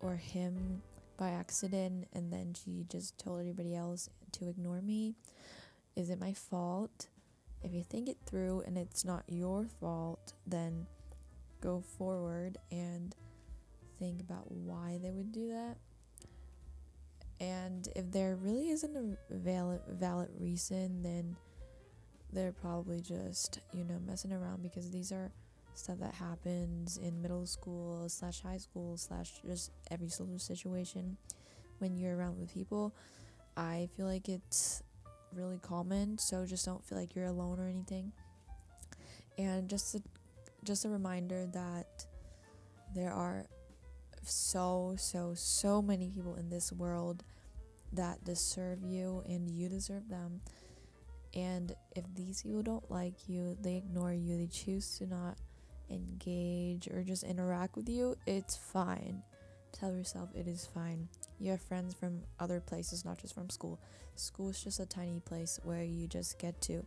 or 0.00 0.16
him 0.16 0.82
by 1.18 1.30
accident? 1.30 2.08
And 2.14 2.32
then 2.32 2.54
she 2.54 2.86
just 2.88 3.18
told 3.18 3.40
everybody 3.40 3.76
else 3.76 4.08
to 4.32 4.48
ignore 4.48 4.80
me? 4.80 5.14
Is 5.96 6.08
it 6.08 6.18
my 6.18 6.32
fault? 6.32 7.08
If 7.62 7.74
you 7.74 7.82
think 7.82 8.08
it 8.08 8.18
through 8.24 8.62
and 8.66 8.78
it's 8.78 9.04
not 9.04 9.24
your 9.26 9.66
fault, 9.80 10.32
then 10.46 10.86
go 11.60 11.82
forward 11.98 12.56
and 12.70 13.14
think 13.98 14.20
about 14.20 14.50
why 14.50 14.98
they 15.02 15.10
would 15.10 15.32
do 15.32 15.48
that 15.48 15.76
and 17.40 17.88
if 17.94 18.10
there 18.10 18.36
really 18.36 18.70
isn't 18.70 18.96
a 18.96 19.34
valid 19.34 19.80
valid 19.88 20.30
reason, 20.38 21.02
then 21.02 21.36
they're 22.32 22.52
probably 22.52 23.00
just 23.00 23.60
you 23.72 23.84
know 23.84 23.98
messing 24.06 24.32
around 24.32 24.62
because 24.62 24.90
these 24.90 25.12
are 25.12 25.32
stuff 25.78 25.98
that 26.00 26.14
happens 26.14 26.96
in 26.98 27.22
middle 27.22 27.46
school 27.46 28.08
slash 28.08 28.42
high 28.42 28.56
school 28.58 28.96
slash 28.96 29.40
just 29.46 29.70
every 29.90 30.08
social 30.08 30.38
situation 30.38 31.16
when 31.78 31.96
you're 31.96 32.16
around 32.16 32.38
with 32.38 32.52
people. 32.52 32.94
I 33.56 33.88
feel 33.96 34.06
like 34.06 34.28
it's 34.28 34.82
really 35.34 35.58
common, 35.58 36.18
so 36.18 36.46
just 36.46 36.64
don't 36.64 36.84
feel 36.84 36.98
like 36.98 37.14
you're 37.14 37.26
alone 37.26 37.58
or 37.58 37.68
anything. 37.68 38.12
And 39.36 39.68
just 39.68 39.94
a, 39.94 40.02
just 40.64 40.84
a 40.84 40.88
reminder 40.88 41.46
that 41.52 42.06
there 42.94 43.12
are 43.12 43.46
so, 44.22 44.94
so, 44.98 45.32
so 45.34 45.80
many 45.80 46.10
people 46.10 46.34
in 46.36 46.50
this 46.50 46.72
world 46.72 47.24
that 47.92 48.24
deserve 48.24 48.82
you 48.82 49.22
and 49.26 49.48
you 49.48 49.68
deserve 49.68 50.08
them. 50.08 50.40
And 51.34 51.74
if 51.94 52.04
these 52.14 52.42
people 52.42 52.62
don't 52.62 52.90
like 52.90 53.28
you, 53.28 53.56
they 53.60 53.76
ignore 53.76 54.12
you, 54.12 54.38
they 54.38 54.46
choose 54.46 54.98
to 54.98 55.06
not 55.06 55.38
engage 55.90 56.88
or 56.88 57.02
just 57.02 57.24
interact 57.24 57.76
with 57.76 57.88
you, 57.88 58.16
it's 58.26 58.56
fine. 58.56 59.22
Tell 59.72 59.92
yourself 59.92 60.30
it 60.34 60.48
is 60.48 60.66
fine. 60.66 61.08
You 61.38 61.50
have 61.52 61.60
friends 61.60 61.94
from 61.94 62.22
other 62.40 62.60
places, 62.60 63.04
not 63.04 63.18
just 63.18 63.34
from 63.34 63.50
school. 63.50 63.78
School 64.16 64.48
is 64.50 64.62
just 64.62 64.80
a 64.80 64.86
tiny 64.86 65.20
place 65.20 65.60
where 65.62 65.84
you 65.84 66.08
just 66.08 66.38
get 66.38 66.60
to. 66.62 66.84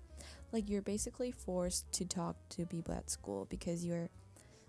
Like, 0.52 0.70
you're 0.70 0.82
basically 0.82 1.32
forced 1.32 1.90
to 1.94 2.06
talk 2.06 2.36
to 2.50 2.66
people 2.66 2.94
at 2.94 3.10
school 3.10 3.48
because 3.50 3.86
you're 3.86 4.10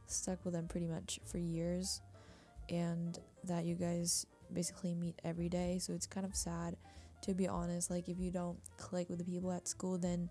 stuck 0.07 0.45
with 0.45 0.55
them 0.55 0.69
pretty 0.69 0.87
much 0.87 1.19
for 1.25 1.39
years 1.39 2.01
and 2.69 3.19
that 3.45 3.65
you 3.65 3.75
guys 3.75 4.27
basically 4.53 4.95
meet 4.95 5.19
every 5.25 5.49
day. 5.49 5.79
So 5.81 5.93
it's 5.93 6.07
kind 6.07 6.27
of 6.27 6.35
sad 6.35 6.77
to 7.23 7.35
be 7.35 7.49
honest. 7.49 7.91
Like 7.91 8.09
if 8.09 8.19
you 8.19 8.31
don't 8.31 8.59
click 8.77 9.09
with 9.09 9.19
the 9.19 9.25
people 9.25 9.51
at 9.53 9.67
school 9.67 9.99
then 9.99 10.29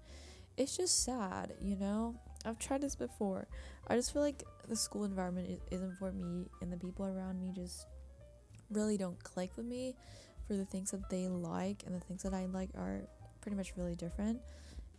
it's 0.58 0.78
just 0.78 1.04
sad, 1.04 1.54
you 1.62 1.76
know? 1.76 2.16
I've 2.46 2.60
tried 2.60 2.82
this 2.82 2.96
before. 2.96 3.48
I 3.88 3.96
just 3.96 4.14
feel 4.14 4.22
like 4.22 4.44
the 4.68 4.76
school 4.76 5.04
environment 5.04 5.60
isn't 5.72 5.98
for 5.98 6.12
me 6.12 6.48
and 6.62 6.72
the 6.72 6.78
people 6.78 7.06
around 7.06 7.40
me 7.40 7.52
just 7.54 7.88
really 8.70 8.98
don't 8.98 9.22
click 9.24 9.52
with 9.58 9.66
me 9.66 9.96
for 10.48 10.56
the 10.56 10.66
things 10.66 10.92
that 10.92 11.10
they 11.10 11.28
like 11.28 11.84
and 11.86 11.96
the 11.96 12.00
things 12.00 12.24
that 12.24 12.34
I 12.34 12.46
like 12.46 12.70
are 12.76 13.02
pretty 13.42 13.58
much 13.58 13.74
really 13.76 13.96
different 13.96 14.40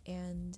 and 0.05 0.57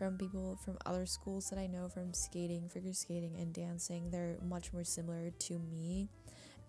from 0.00 0.16
people 0.16 0.58
from 0.64 0.78
other 0.86 1.04
schools 1.04 1.50
that 1.50 1.58
I 1.58 1.66
know 1.66 1.88
from 1.88 2.14
skating, 2.14 2.68
figure 2.70 2.94
skating 2.94 3.36
and 3.38 3.52
dancing, 3.52 4.10
they're 4.10 4.38
much 4.42 4.72
more 4.72 4.84
similar 4.84 5.30
to 5.30 5.58
me 5.58 6.08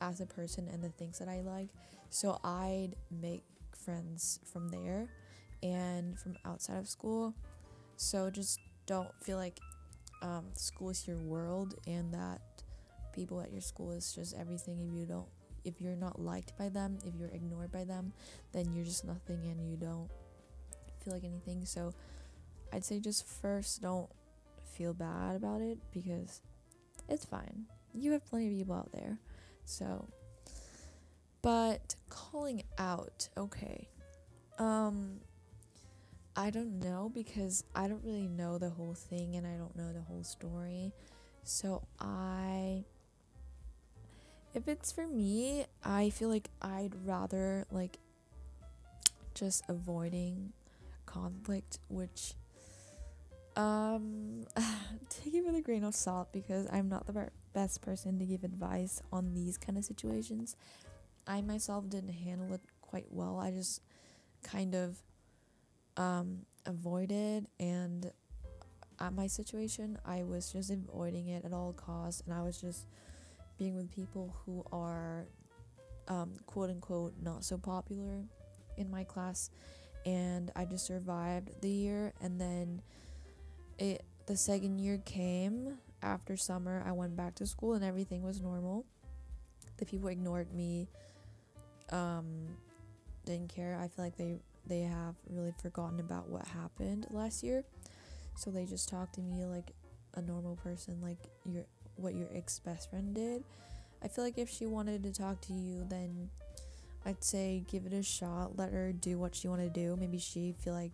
as 0.01 0.19
a 0.19 0.25
person 0.25 0.67
and 0.67 0.83
the 0.83 0.89
things 0.89 1.19
that 1.19 1.29
I 1.29 1.39
like. 1.39 1.69
So 2.09 2.39
I'd 2.43 2.95
make 3.09 3.43
friends 3.73 4.41
from 4.51 4.67
there 4.67 5.07
and 5.63 6.19
from 6.19 6.35
outside 6.43 6.77
of 6.77 6.89
school. 6.89 7.33
So 7.95 8.29
just 8.29 8.59
don't 8.85 9.09
feel 9.23 9.37
like 9.37 9.59
um, 10.21 10.45
school 10.53 10.89
is 10.89 11.07
your 11.07 11.17
world 11.17 11.75
and 11.87 12.13
that 12.13 12.41
people 13.13 13.41
at 13.41 13.51
your 13.51 13.61
school 13.61 13.91
is 13.91 14.13
just 14.13 14.35
everything. 14.35 14.79
If 14.79 14.97
you 14.97 15.05
don't 15.05 15.27
if 15.63 15.79
you're 15.79 15.95
not 15.95 16.19
liked 16.19 16.57
by 16.57 16.69
them 16.69 16.97
if 17.05 17.13
you're 17.15 17.29
ignored 17.29 17.71
by 17.71 17.83
them 17.83 18.11
then 18.51 18.73
you're 18.73 18.83
just 18.83 19.05
nothing 19.05 19.39
and 19.43 19.69
you 19.69 19.77
don't 19.77 20.09
feel 21.03 21.13
like 21.13 21.23
anything. 21.23 21.65
So 21.65 21.93
i'd 22.73 22.85
say 22.85 22.99
just 22.99 23.27
first 23.27 23.81
don't 23.81 24.09
feel 24.63 24.93
bad 24.93 25.35
about 25.35 25.61
it 25.61 25.77
because 25.91 26.41
it's 27.09 27.25
fine. 27.25 27.65
You 27.93 28.13
have 28.13 28.25
plenty 28.25 28.47
of 28.47 28.53
people 28.53 28.75
out 28.75 28.91
there. 28.91 29.19
So 29.65 30.07
but 31.41 31.95
calling 32.09 32.63
out 32.77 33.27
okay. 33.37 33.87
Um 34.57 35.19
I 36.35 36.49
don't 36.49 36.79
know 36.79 37.11
because 37.13 37.63
I 37.75 37.87
don't 37.87 38.03
really 38.03 38.27
know 38.27 38.57
the 38.57 38.69
whole 38.69 38.93
thing 38.93 39.35
and 39.35 39.45
I 39.45 39.55
don't 39.55 39.75
know 39.75 39.91
the 39.91 40.01
whole 40.01 40.23
story. 40.23 40.93
So 41.43 41.83
I 41.99 42.85
if 44.53 44.67
it's 44.67 44.91
for 44.91 45.07
me, 45.07 45.65
I 45.83 46.09
feel 46.09 46.29
like 46.29 46.49
I'd 46.61 46.93
rather 47.05 47.65
like 47.71 47.97
just 49.33 49.63
avoiding 49.69 50.51
conflict 51.05 51.79
which 51.87 52.33
um 53.55 54.45
take 55.09 55.33
it 55.33 55.45
with 55.45 55.55
a 55.55 55.61
grain 55.61 55.83
of 55.83 55.95
salt 55.95 56.31
because 56.31 56.67
I'm 56.71 56.87
not 56.89 57.07
the 57.07 57.29
best 57.53 57.81
person 57.81 58.19
to 58.19 58.25
give 58.25 58.43
advice 58.43 59.01
on 59.11 59.33
these 59.33 59.57
kind 59.57 59.77
of 59.77 59.83
situations. 59.83 60.55
I 61.27 61.41
myself 61.41 61.89
didn't 61.89 62.13
handle 62.13 62.53
it 62.53 62.61
quite 62.81 63.07
well. 63.09 63.37
I 63.37 63.51
just 63.51 63.81
kind 64.43 64.75
of 64.75 64.97
um, 65.97 66.39
avoided 66.65 67.47
and 67.59 68.11
at 68.99 69.13
my 69.13 69.25
situation 69.25 69.97
i 70.05 70.23
was 70.23 70.51
just 70.51 70.69
avoiding 70.69 71.27
it 71.27 71.43
at 71.43 71.53
all 71.53 71.73
costs 71.73 72.21
and 72.25 72.33
i 72.33 72.41
was 72.41 72.61
just 72.61 72.85
being 73.57 73.75
with 73.75 73.91
people 73.91 74.35
who 74.45 74.63
are 74.71 75.25
um, 76.07 76.33
quote 76.45 76.69
unquote 76.69 77.13
not 77.21 77.43
so 77.43 77.57
popular 77.57 78.23
in 78.77 78.89
my 78.91 79.03
class 79.03 79.49
and 80.05 80.51
i 80.55 80.65
just 80.65 80.85
survived 80.85 81.49
the 81.61 81.69
year 81.69 82.13
and 82.21 82.39
then 82.39 82.81
it 83.79 84.03
the 84.27 84.37
second 84.37 84.79
year 84.79 84.99
came 85.05 85.77
after 86.03 86.37
summer 86.37 86.83
i 86.87 86.91
went 86.91 87.15
back 87.15 87.33
to 87.35 87.45
school 87.45 87.73
and 87.73 87.83
everything 87.83 88.23
was 88.23 88.41
normal. 88.41 88.85
The 89.77 89.85
people 89.85 90.09
ignored 90.09 90.53
me 90.53 90.87
um, 91.91 92.47
didn't 93.25 93.49
care. 93.49 93.77
I 93.81 93.87
feel 93.87 94.05
like 94.05 94.15
they 94.15 94.39
they 94.65 94.81
have 94.81 95.15
really 95.29 95.53
forgotten 95.61 95.99
about 95.99 96.29
what 96.29 96.47
happened 96.47 97.07
last 97.09 97.43
year. 97.43 97.63
So 98.35 98.51
they 98.51 98.65
just 98.65 98.89
talk 98.89 99.11
to 99.13 99.21
me 99.21 99.45
like 99.45 99.71
a 100.15 100.21
normal 100.21 100.55
person, 100.57 100.99
like 101.01 101.17
your 101.45 101.65
what 101.95 102.15
your 102.15 102.29
ex 102.33 102.59
best 102.59 102.89
friend 102.89 103.13
did. 103.13 103.43
I 104.03 104.07
feel 104.07 104.23
like 104.23 104.37
if 104.37 104.49
she 104.49 104.65
wanted 104.65 105.03
to 105.03 105.11
talk 105.11 105.41
to 105.41 105.53
you, 105.53 105.85
then 105.89 106.29
I'd 107.05 107.23
say 107.23 107.63
give 107.67 107.85
it 107.85 107.93
a 107.93 108.03
shot. 108.03 108.57
Let 108.57 108.71
her 108.71 108.91
do 108.91 109.17
what 109.19 109.35
she 109.35 109.47
wanted 109.47 109.73
to 109.73 109.79
do. 109.79 109.95
Maybe 109.95 110.17
she 110.17 110.53
feel 110.53 110.73
like 110.73 110.91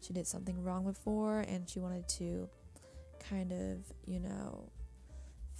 she 0.00 0.12
did 0.12 0.26
something 0.26 0.62
wrong 0.62 0.84
before 0.84 1.40
and 1.40 1.68
she 1.68 1.80
wanted 1.80 2.08
to 2.08 2.48
kind 3.28 3.52
of, 3.52 3.78
you 4.06 4.20
know, 4.20 4.68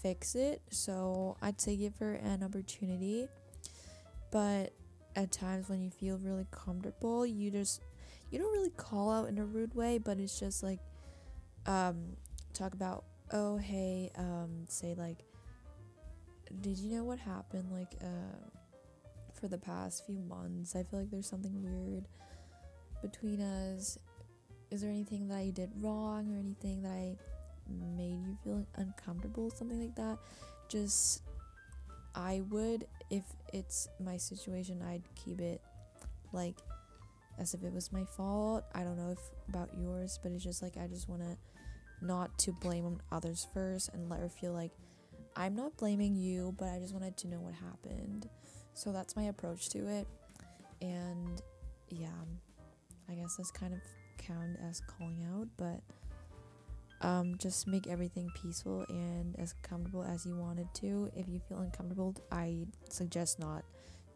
fix 0.00 0.34
it. 0.34 0.62
So 0.70 1.36
I'd 1.42 1.60
say 1.60 1.76
give 1.76 1.96
her 1.98 2.14
an 2.14 2.42
opportunity. 2.42 3.28
But 4.30 4.72
at 5.18 5.32
times 5.32 5.68
when 5.68 5.82
you 5.82 5.90
feel 5.90 6.16
really 6.18 6.46
comfortable, 6.52 7.26
you 7.26 7.50
just 7.50 7.82
you 8.30 8.38
don't 8.38 8.52
really 8.52 8.70
call 8.70 9.10
out 9.10 9.28
in 9.28 9.38
a 9.38 9.44
rude 9.44 9.74
way, 9.74 9.98
but 9.98 10.18
it's 10.18 10.38
just 10.38 10.62
like 10.62 10.78
um 11.66 12.16
talk 12.54 12.72
about 12.72 13.04
oh 13.32 13.56
hey 13.58 14.10
um 14.16 14.64
say 14.68 14.94
like 14.96 15.18
did 16.62 16.78
you 16.78 16.96
know 16.96 17.04
what 17.04 17.18
happened 17.18 17.70
like 17.70 17.94
uh 18.00 18.48
for 19.38 19.48
the 19.48 19.58
past 19.58 20.06
few 20.06 20.20
months? 20.20 20.76
I 20.76 20.84
feel 20.84 21.00
like 21.00 21.10
there's 21.10 21.28
something 21.28 21.62
weird 21.62 22.06
between 23.02 23.40
us. 23.40 23.98
Is 24.70 24.82
there 24.82 24.90
anything 24.90 25.26
that 25.28 25.38
I 25.38 25.50
did 25.50 25.70
wrong 25.80 26.32
or 26.32 26.38
anything 26.38 26.82
that 26.82 26.92
I 26.92 27.16
made 27.68 28.20
you 28.24 28.36
feel 28.44 28.66
uncomfortable, 28.76 29.50
something 29.50 29.80
like 29.80 29.96
that? 29.96 30.18
Just 30.68 31.22
I 32.18 32.42
would 32.50 32.84
if 33.10 33.22
it's 33.54 33.88
my 34.04 34.16
situation, 34.16 34.82
I'd 34.82 35.04
keep 35.14 35.40
it 35.40 35.62
like 36.32 36.56
as 37.38 37.54
if 37.54 37.62
it 37.62 37.72
was 37.72 37.92
my 37.92 38.04
fault. 38.04 38.64
I 38.74 38.82
don't 38.82 38.98
know 38.98 39.12
if 39.12 39.20
about 39.48 39.70
yours, 39.78 40.18
but 40.22 40.32
it's 40.32 40.42
just 40.42 40.60
like 40.60 40.76
I 40.76 40.88
just 40.88 41.08
want 41.08 41.22
to 41.22 41.36
not 42.02 42.36
to 42.38 42.52
blame 42.52 42.98
others 43.12 43.46
first 43.54 43.90
and 43.94 44.10
let 44.10 44.20
her 44.20 44.28
feel 44.28 44.52
like 44.52 44.72
I'm 45.36 45.54
not 45.54 45.76
blaming 45.76 46.16
you, 46.16 46.54
but 46.58 46.68
I 46.68 46.78
just 46.80 46.92
wanted 46.92 47.16
to 47.18 47.28
know 47.28 47.38
what 47.38 47.54
happened. 47.54 48.28
So 48.74 48.92
that's 48.92 49.14
my 49.14 49.24
approach 49.24 49.68
to 49.70 49.86
it. 49.86 50.08
And 50.82 51.40
yeah, 51.88 52.08
I 53.08 53.14
guess 53.14 53.36
that's 53.36 53.52
kind 53.52 53.72
of 53.72 53.80
count 54.18 54.56
as 54.68 54.80
calling 54.80 55.24
out, 55.32 55.48
but 55.56 55.80
um, 57.00 57.36
just 57.38 57.66
make 57.66 57.86
everything 57.86 58.30
peaceful 58.34 58.84
and 58.88 59.38
as 59.38 59.54
comfortable 59.62 60.02
as 60.02 60.26
you 60.26 60.36
wanted 60.36 60.72
to. 60.74 61.10
If 61.16 61.28
you 61.28 61.40
feel 61.48 61.58
uncomfortable, 61.58 62.14
I 62.32 62.66
suggest 62.88 63.38
not 63.38 63.64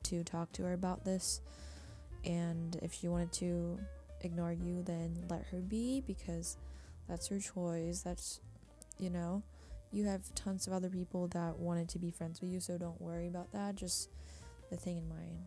to 0.04 0.24
talk 0.24 0.52
to 0.52 0.64
her 0.64 0.72
about 0.72 1.04
this. 1.04 1.40
And 2.24 2.76
if 2.82 2.92
she 2.94 3.08
wanted 3.08 3.32
to 3.34 3.78
ignore 4.22 4.52
you, 4.52 4.82
then 4.82 5.24
let 5.28 5.44
her 5.50 5.58
be 5.58 6.02
because 6.06 6.56
that's 7.08 7.28
her 7.28 7.38
choice. 7.38 8.02
That's, 8.02 8.40
you 8.98 9.10
know, 9.10 9.42
you 9.92 10.06
have 10.06 10.34
tons 10.34 10.66
of 10.66 10.72
other 10.72 10.88
people 10.88 11.28
that 11.28 11.58
wanted 11.58 11.88
to 11.90 11.98
be 11.98 12.10
friends 12.10 12.40
with 12.40 12.50
you, 12.50 12.60
so 12.60 12.78
don't 12.78 13.00
worry 13.00 13.28
about 13.28 13.52
that. 13.52 13.74
Just 13.74 14.08
the 14.70 14.76
thing 14.76 14.96
in 14.96 15.08
mind. 15.08 15.38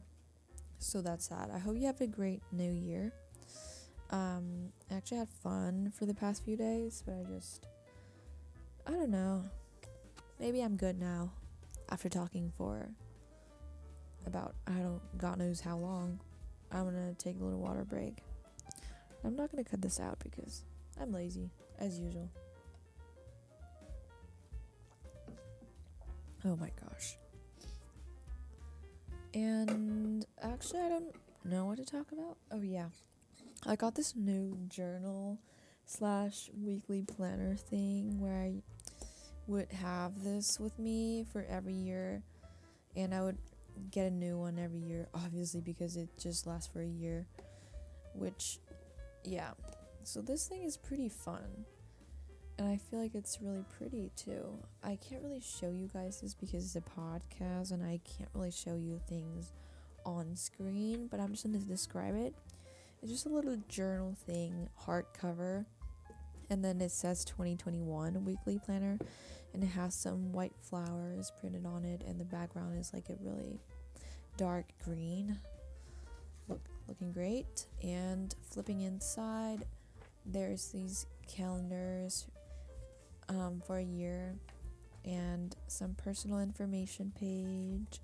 So 0.78 1.02
that's 1.02 1.28
that. 1.28 1.50
I 1.54 1.58
hope 1.58 1.78
you 1.78 1.88
have 1.88 2.02
a 2.02 2.08
great 2.08 2.42
new 2.52 2.72
year. 2.72 3.12
Um, 4.12 4.72
I 4.90 4.96
actually 4.96 5.18
had 5.18 5.30
fun 5.30 5.92
for 5.98 6.06
the 6.06 6.14
past 6.14 6.46
few 6.46 6.56
days, 6.56 7.04
but 7.06 7.16
I 7.16 7.24
just, 7.34 7.66
I 8.88 8.92
don't 8.92 9.10
know. 9.10 9.44
Maybe 10.40 10.62
I'm 10.62 10.78
good 10.78 11.00
now 11.00 11.32
after 11.90 12.10
talking 12.10 12.52
for 12.58 12.90
about, 14.28 14.56
I 14.68 14.74
don't, 14.74 15.02
God 15.18 15.40
knows 15.40 15.60
how 15.60 15.78
long. 15.78 16.20
I'm 16.72 16.86
gonna 16.86 17.14
take 17.14 17.40
a 17.40 17.44
little 17.44 17.60
water 17.60 17.84
break. 17.84 18.18
I'm 19.24 19.36
not 19.36 19.52
gonna 19.52 19.64
cut 19.64 19.82
this 19.82 20.00
out 20.00 20.20
because 20.20 20.64
I'm 21.02 21.12
lazy, 21.12 21.50
as 21.80 22.00
usual. 22.00 22.30
Oh 26.46 26.56
my 26.56 26.70
gosh. 26.84 27.18
And 29.34 30.26
actually, 30.42 30.80
I 30.82 30.90
don't 30.90 31.16
know 31.44 31.66
what 31.66 31.78
to 31.78 31.86
talk 31.86 32.12
about. 32.12 32.38
Oh, 32.52 32.62
yeah. 32.62 32.88
I 33.68 33.76
got 33.76 33.96
this 33.96 34.16
new 34.16 34.56
journal 34.68 35.40
slash 35.86 36.52
weekly 36.62 37.02
planner 37.02 37.56
thing 37.56 38.20
where 38.20 38.34
I 38.36 38.62
would 39.48 39.72
have 39.72 40.24
this 40.24 40.60
with 40.60 40.78
me 40.78 41.26
for 41.32 41.46
every 41.50 41.74
year 41.74 42.22
and 42.96 43.14
I 43.14 43.22
would 43.22 43.38
get 43.90 44.06
a 44.06 44.12
new 44.12 44.38
one 44.38 44.60
every 44.60 44.80
year 44.80 45.08
obviously 45.14 45.62
because 45.62 45.98
it 45.98 46.10
just 46.20 46.46
lasts 46.46 46.70
for 46.72 46.82
a 46.82 46.88
year 46.88 47.28
which 48.14 48.60
yeah 49.24 49.52
so 50.04 50.22
this 50.22 50.48
thing 50.48 50.64
is 50.64 50.78
pretty 50.78 51.10
fun 51.10 51.66
and 52.58 52.68
I 52.68 52.78
feel 52.78 53.02
like 53.02 53.16
it's 53.16 53.40
really 53.42 53.66
pretty 53.78 54.12
too. 54.16 54.46
I 54.82 54.98
can't 54.98 55.22
really 55.22 55.42
show 55.42 55.70
you 55.70 55.90
guys 55.94 56.22
this 56.22 56.34
because 56.34 56.64
it's 56.64 56.76
a 56.78 57.00
podcast 57.00 57.72
and 57.72 57.84
I 57.84 58.00
can't 58.18 58.30
really 58.34 58.52
show 58.52 58.76
you 58.76 59.02
things 59.10 59.52
on 60.06 60.36
screen, 60.36 61.08
but 61.08 61.20
I'm 61.20 61.32
just 61.32 61.46
going 61.46 61.60
to 61.60 61.68
describe 61.68 62.16
it. 62.16 62.34
Just 63.08 63.28
a 63.28 63.30
little 63.30 63.58
journal 63.70 64.16
thing, 64.26 64.68
hardcover, 64.88 65.66
And 66.50 66.64
then 66.64 66.82
it 66.82 66.92
says 66.92 67.24
2021 67.26 68.26
weekly 68.26 68.60
planner 68.66 68.98
and 69.54 69.64
it 69.64 69.68
has 69.68 69.94
some 69.94 70.32
white 70.32 70.56
flowers 70.60 71.32
printed 71.40 71.66
on 71.66 71.86
it 71.86 72.02
and 72.08 72.20
the 72.20 72.26
background 72.26 72.80
is 72.80 72.94
like 72.94 73.10
a 73.10 73.16
really 73.22 73.60
dark 74.38 74.66
green. 74.84 75.38
Look 76.48 76.62
looking 76.88 77.12
great. 77.12 77.68
And 77.84 78.34
flipping 78.50 78.82
inside 78.82 79.66
there's 80.26 80.70
these 80.70 81.06
calendars 81.28 82.26
um, 83.30 83.62
for 83.68 83.78
a 83.78 83.84
year 83.84 84.36
and 85.04 85.56
some 85.68 85.94
personal 85.94 86.40
information 86.40 87.12
page 87.20 88.02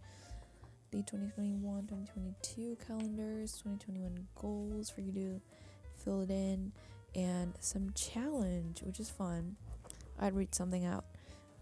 the 0.91 0.97
2021 1.04 1.84
2022 1.84 2.77
calendars 2.86 3.54
2021 3.63 4.27
goals 4.36 4.89
for 4.89 4.99
you 4.99 5.13
to 5.13 5.41
fill 6.04 6.21
it 6.21 6.30
in 6.30 6.73
and 7.15 7.54
some 7.62 7.91
challenge 7.95 8.82
which 8.84 8.99
is 8.99 9.10
fun. 9.10 9.56
I'd 10.19 10.36
read 10.36 10.54
something 10.54 10.86
out. 10.86 11.06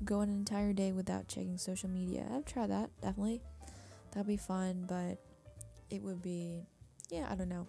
Go 0.04 0.22
an 0.22 0.30
entire 0.30 0.74
day 0.74 0.92
without 0.94 1.28
checking 1.28 1.58
social 1.60 1.90
media. 1.90 2.26
I've 2.34 2.46
tried 2.46 2.72
that 2.72 2.90
definitely. 3.02 3.42
That'd 4.12 4.26
be 4.26 4.38
fun 4.38 4.86
but 4.88 5.20
it 5.92 6.02
would 6.02 6.24
be 6.24 6.64
yeah 7.12 7.28
i 7.30 7.36
don't 7.36 7.50
know. 7.50 7.68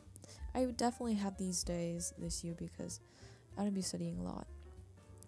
I 0.55 0.65
would 0.65 0.79
definitely 0.79 1.15
have 1.15 1.37
these 1.37 1.63
days 1.63 2.15
this 2.17 2.43
year 2.43 2.55
because 2.59 3.01
i'm 3.59 3.65
gonna 3.65 3.73
be 3.73 3.83
studying 3.83 4.19
a 4.19 4.23
lot. 4.23 4.47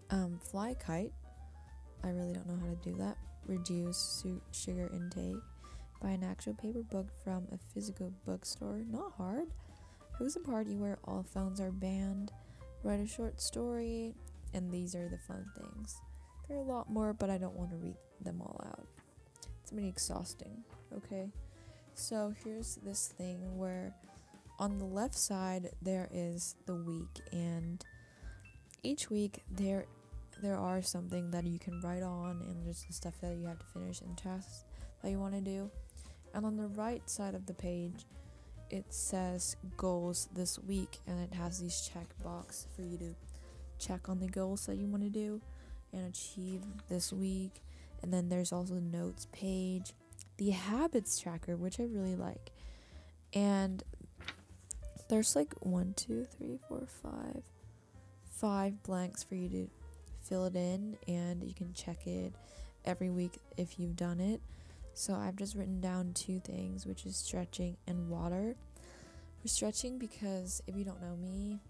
Um 0.08 0.38
fly 0.42 0.72
kite. 0.72 1.12
I 2.02 2.08
really 2.08 2.32
don't 2.32 2.48
know 2.48 2.56
how 2.58 2.72
to 2.72 2.90
do 2.90 2.96
that. 2.96 3.18
Reduce 3.46 4.24
sugar 4.50 4.88
intake. 4.94 5.36
Buy 6.02 6.10
an 6.10 6.24
actual 6.24 6.54
paper 6.54 6.82
book 6.82 7.06
from 7.22 7.46
a 7.52 7.58
physical 7.72 8.12
bookstore. 8.26 8.82
Not 8.90 9.12
hard. 9.16 9.48
Host 10.18 10.36
a 10.36 10.40
party 10.40 10.76
where 10.76 10.98
all 11.04 11.24
phones 11.32 11.60
are 11.60 11.70
banned. 11.70 12.32
Write 12.82 13.00
a 13.00 13.06
short 13.06 13.40
story. 13.40 14.14
And 14.52 14.70
these 14.70 14.94
are 14.94 15.08
the 15.08 15.18
fun 15.18 15.46
things. 15.56 15.96
There 16.48 16.58
are 16.58 16.60
a 16.60 16.64
lot 16.64 16.90
more, 16.90 17.12
but 17.12 17.30
I 17.30 17.38
don't 17.38 17.54
want 17.54 17.70
to 17.70 17.76
read 17.76 17.96
them 18.20 18.42
all 18.42 18.60
out. 18.66 18.86
It's 19.62 19.70
pretty 19.70 19.88
exhausting, 19.88 20.64
okay? 20.94 21.30
So 21.94 22.34
here's 22.44 22.76
this 22.84 23.08
thing 23.16 23.56
where 23.56 23.94
on 24.58 24.78
the 24.78 24.84
left 24.84 25.14
side 25.14 25.70
there 25.80 26.08
is 26.12 26.56
the 26.66 26.74
week, 26.74 27.20
and 27.32 27.82
each 28.82 29.10
week 29.10 29.42
there 29.50 29.86
there 30.42 30.56
are 30.56 30.82
something 30.82 31.30
that 31.30 31.46
you 31.46 31.58
can 31.58 31.80
write 31.80 32.02
on 32.02 32.42
and 32.48 32.64
just 32.64 32.86
the 32.86 32.92
stuff 32.92 33.14
that 33.20 33.36
you 33.36 33.46
have 33.46 33.58
to 33.58 33.66
finish 33.66 34.00
and 34.00 34.16
tasks 34.16 34.64
that 35.02 35.10
you 35.10 35.18
want 35.18 35.34
to 35.34 35.40
do. 35.40 35.70
And 36.34 36.46
on 36.46 36.56
the 36.56 36.68
right 36.68 37.08
side 37.08 37.34
of 37.34 37.46
the 37.46 37.54
page, 37.54 38.06
it 38.70 38.86
says 38.88 39.56
goals 39.76 40.28
this 40.34 40.58
week 40.58 40.98
and 41.06 41.20
it 41.20 41.34
has 41.34 41.60
these 41.60 41.90
check 41.92 42.06
box 42.24 42.66
for 42.74 42.82
you 42.82 42.96
to 42.96 43.14
check 43.78 44.08
on 44.08 44.18
the 44.18 44.28
goals 44.28 44.66
that 44.66 44.76
you 44.76 44.86
want 44.86 45.02
to 45.02 45.10
do 45.10 45.40
and 45.92 46.08
achieve 46.08 46.62
this 46.88 47.12
week. 47.12 47.62
And 48.02 48.12
then 48.12 48.28
there's 48.28 48.50
also 48.52 48.74
the 48.74 48.80
notes 48.80 49.26
page, 49.32 49.92
the 50.38 50.50
habits 50.50 51.18
tracker, 51.18 51.56
which 51.56 51.78
I 51.78 51.84
really 51.84 52.16
like. 52.16 52.52
And 53.34 53.82
there's 55.08 55.36
like 55.36 55.52
one, 55.60 55.92
two, 55.94 56.24
three, 56.24 56.58
four, 56.68 56.86
five, 57.02 57.42
five 58.24 58.82
blanks 58.82 59.22
for 59.22 59.34
you 59.34 59.48
to 59.50 59.70
fill 60.22 60.46
it 60.46 60.56
in 60.56 60.96
and 61.06 61.42
you 61.44 61.52
can 61.52 61.72
check 61.74 62.06
it 62.06 62.32
every 62.84 63.10
week 63.10 63.38
if 63.58 63.78
you've 63.78 63.96
done 63.96 64.20
it. 64.20 64.40
So 64.94 65.14
I've 65.14 65.36
just 65.36 65.54
written 65.54 65.80
down 65.80 66.12
two 66.12 66.40
things, 66.40 66.86
which 66.86 67.06
is 67.06 67.16
stretching 67.16 67.76
and 67.86 68.08
water. 68.08 68.54
For 69.40 69.48
stretching 69.48 69.98
because 69.98 70.62
if 70.66 70.76
you 70.76 70.84
don't 70.84 71.00
know 71.00 71.16
me, 71.16 71.60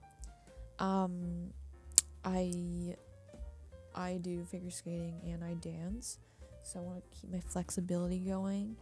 um 0.79 1.53
I 2.25 2.97
I 3.95 4.19
do 4.21 4.45
figure 4.45 4.71
skating 4.71 5.21
and 5.25 5.45
I 5.45 5.55
dance. 5.55 6.19
So 6.63 6.81
I 6.81 6.83
want 6.83 6.99
to 6.99 7.19
keep 7.19 7.31
my 7.31 7.41
flexibility 7.41 8.19
going. 8.19 8.77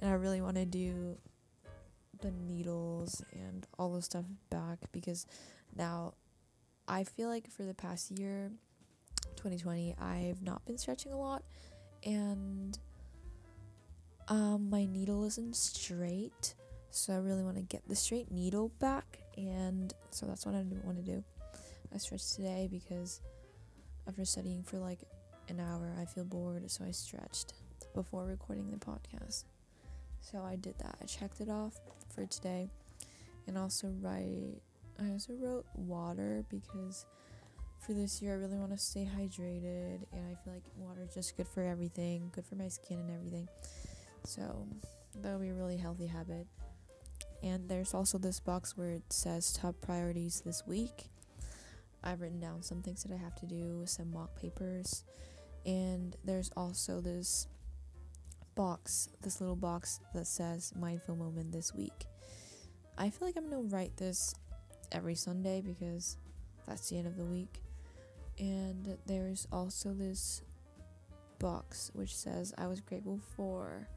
And 0.00 0.10
I 0.10 0.14
really 0.14 0.40
want 0.40 0.56
to 0.56 0.64
do 0.64 1.16
the 2.20 2.30
needles 2.30 3.22
and 3.32 3.66
all 3.78 3.92
the 3.92 4.02
stuff 4.02 4.24
back 4.50 4.78
because 4.92 5.26
now 5.76 6.14
I 6.86 7.04
feel 7.04 7.28
like 7.28 7.50
for 7.50 7.62
the 7.64 7.74
past 7.74 8.10
year 8.10 8.50
2020 9.36 9.96
I've 10.00 10.42
not 10.42 10.64
been 10.64 10.78
stretching 10.78 11.12
a 11.12 11.18
lot 11.18 11.42
and 12.04 12.78
um, 14.28 14.70
my 14.70 14.84
needle 14.84 15.24
isn't 15.24 15.56
straight 15.56 16.54
so 16.90 17.12
I 17.12 17.16
really 17.16 17.42
want 17.42 17.56
to 17.56 17.62
get 17.62 17.82
the 17.88 17.96
straight 17.96 18.30
needle 18.30 18.70
back 18.78 19.18
and 19.36 19.92
so 20.10 20.26
that's 20.26 20.44
what 20.44 20.54
I 20.54 20.64
want 20.84 20.98
to 20.98 21.02
do. 21.02 21.24
I 21.94 21.98
stretched 21.98 22.34
today 22.34 22.68
because 22.70 23.20
after 24.06 24.24
studying 24.24 24.62
for 24.62 24.78
like 24.78 25.00
an 25.48 25.60
hour 25.60 25.94
I 26.00 26.04
feel 26.04 26.24
bored 26.24 26.70
so 26.70 26.84
I 26.84 26.90
stretched 26.90 27.54
before 27.94 28.26
recording 28.26 28.70
the 28.70 28.76
podcast. 28.76 29.44
So 30.20 30.42
I 30.42 30.56
did 30.56 30.78
that. 30.78 30.96
I 31.02 31.04
checked 31.06 31.40
it 31.40 31.48
off 31.48 31.80
for 32.14 32.26
today 32.26 32.68
and 33.46 33.58
also 33.58 33.88
write 34.00 34.60
I 35.00 35.10
also 35.10 35.32
wrote 35.34 35.66
water 35.74 36.44
because 36.48 37.06
for 37.84 37.94
this 37.94 38.22
year, 38.22 38.34
I 38.34 38.36
really 38.36 38.58
want 38.58 38.70
to 38.70 38.78
stay 38.78 39.08
hydrated, 39.18 40.04
and 40.12 40.24
I 40.30 40.36
feel 40.44 40.52
like 40.54 40.62
water 40.76 41.02
is 41.02 41.14
just 41.14 41.36
good 41.36 41.48
for 41.48 41.62
everything, 41.62 42.30
good 42.32 42.46
for 42.46 42.54
my 42.54 42.68
skin 42.68 43.00
and 43.00 43.10
everything. 43.10 43.48
So 44.24 44.66
that'll 45.20 45.40
be 45.40 45.48
a 45.48 45.54
really 45.54 45.76
healthy 45.76 46.06
habit. 46.06 46.46
And 47.42 47.68
there's 47.68 47.94
also 47.94 48.18
this 48.18 48.40
box 48.40 48.76
where 48.76 48.90
it 48.90 49.12
says 49.12 49.52
top 49.52 49.74
priorities 49.80 50.42
this 50.44 50.66
week. 50.66 51.08
I've 52.04 52.20
written 52.20 52.40
down 52.40 52.62
some 52.62 52.82
things 52.82 53.02
that 53.04 53.12
I 53.12 53.16
have 53.16 53.34
to 53.36 53.46
do, 53.46 53.82
some 53.86 54.12
mock 54.12 54.34
papers, 54.34 55.04
and 55.64 56.16
there's 56.24 56.50
also 56.56 57.00
this 57.00 57.46
box, 58.56 59.08
this 59.22 59.40
little 59.40 59.56
box 59.56 60.00
that 60.14 60.26
says 60.26 60.72
mindful 60.76 61.16
moment 61.16 61.52
this 61.52 61.72
week. 61.74 62.06
I 62.98 63.10
feel 63.10 63.28
like 63.28 63.36
I'm 63.36 63.48
gonna 63.48 63.62
write 63.62 63.96
this 63.96 64.34
every 64.90 65.14
Sunday 65.14 65.60
because 65.60 66.16
that's 66.66 66.90
the 66.90 66.98
end 66.98 67.06
of 67.06 67.16
the 67.16 67.24
week 67.24 67.62
and 68.38 68.98
there's 69.06 69.46
also 69.52 69.92
this 69.92 70.42
box 71.38 71.90
which 71.94 72.14
says 72.14 72.54
I 72.56 72.66
was 72.66 72.80
grateful 72.80 73.20
for. 73.36 73.88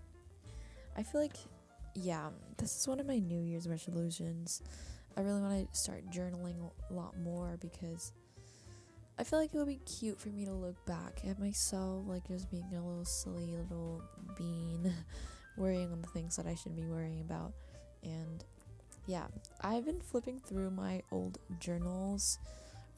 I 0.97 1.03
feel 1.03 1.21
like, 1.21 1.37
yeah, 1.93 2.29
this 2.57 2.79
is 2.79 2.87
one 2.87 2.99
of 2.99 3.07
my 3.07 3.19
New 3.19 3.41
Year's 3.41 3.67
resolutions. 3.67 4.61
I 5.17 5.21
really 5.21 5.41
want 5.41 5.71
to 5.71 5.77
start 5.77 6.09
journaling 6.11 6.55
a 6.89 6.93
lot 6.93 7.17
more 7.19 7.57
because 7.59 8.11
I 9.17 9.23
feel 9.23 9.39
like 9.39 9.53
it 9.53 9.57
would 9.57 9.67
be 9.67 9.79
cute 9.85 10.19
for 10.19 10.29
me 10.29 10.45
to 10.45 10.53
look 10.53 10.85
back 10.85 11.21
at 11.27 11.39
myself, 11.39 12.03
like 12.05 12.27
just 12.27 12.51
being 12.51 12.67
a 12.73 12.85
little 12.85 13.05
silly 13.05 13.55
little 13.55 14.01
bean, 14.37 14.93
worrying 15.57 15.91
on 15.91 16.01
the 16.01 16.07
things 16.07 16.35
that 16.35 16.47
I 16.47 16.55
shouldn't 16.55 16.81
be 16.81 16.87
worrying 16.87 17.21
about. 17.21 17.53
And 18.03 18.43
yeah, 19.07 19.27
I've 19.61 19.85
been 19.85 20.01
flipping 20.01 20.39
through 20.39 20.71
my 20.71 21.01
old 21.11 21.37
journals 21.59 22.39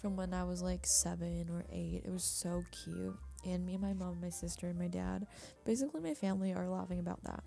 from 0.02 0.16
when 0.16 0.34
I 0.34 0.44
was 0.44 0.62
like 0.62 0.86
seven 0.86 1.48
or 1.52 1.66
eight. 1.72 2.04
It 2.04 2.12
was 2.12 2.24
so 2.24 2.64
cute. 2.84 3.16
And 3.46 3.66
me 3.66 3.74
and 3.74 3.82
my 3.82 3.94
mom, 3.94 4.20
my 4.20 4.30
sister, 4.30 4.68
and 4.68 4.80
my 4.80 4.88
dad, 4.88 5.28
basically 5.66 6.02
my 6.02 6.16
family, 6.16 6.54
are 6.54 6.68
laughing 6.68 7.00
about 7.00 7.24
that. 7.26 7.44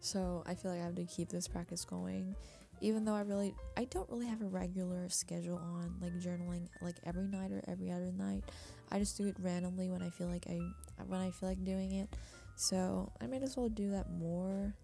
So 0.00 0.42
I 0.46 0.54
feel 0.54 0.70
like 0.70 0.80
I 0.80 0.84
have 0.84 0.94
to 0.96 1.04
keep 1.04 1.28
this 1.28 1.46
practice 1.46 1.84
going. 1.84 2.34
Even 2.82 3.04
though 3.04 3.14
I 3.14 3.20
really, 3.20 3.54
I 3.76 3.84
don't 3.84 4.08
really 4.08 4.26
have 4.26 4.40
a 4.40 4.46
regular 4.46 5.08
schedule 5.10 5.58
on 5.58 5.94
like 6.00 6.14
journaling 6.14 6.68
like 6.80 6.96
every 7.04 7.26
night 7.26 7.52
or 7.52 7.62
every 7.68 7.90
other 7.90 8.10
night. 8.10 8.42
I 8.90 8.98
just 8.98 9.18
do 9.18 9.26
it 9.26 9.36
randomly 9.38 9.90
when 9.90 10.02
I 10.02 10.08
feel 10.08 10.28
like 10.28 10.46
I, 10.48 10.60
when 11.06 11.20
I 11.20 11.30
feel 11.30 11.50
like 11.50 11.62
doing 11.62 11.92
it. 11.92 12.08
So 12.56 13.12
I 13.20 13.26
might 13.26 13.42
as 13.42 13.56
well 13.56 13.68
do 13.68 13.90
that 13.90 14.10
more 14.10 14.74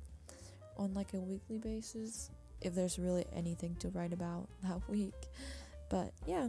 on 0.77 0.93
like 0.93 1.15
a 1.15 1.19
weekly 1.19 1.59
basis 1.59 2.31
if 2.61 2.75
there's 2.75 2.99
really 2.99 3.25
anything 3.35 3.77
to 3.77 3.89
write 3.89 4.13
about 4.13 4.49
that 4.63 4.89
week. 4.89 5.15
But 5.89 6.13
yeah. 6.27 6.49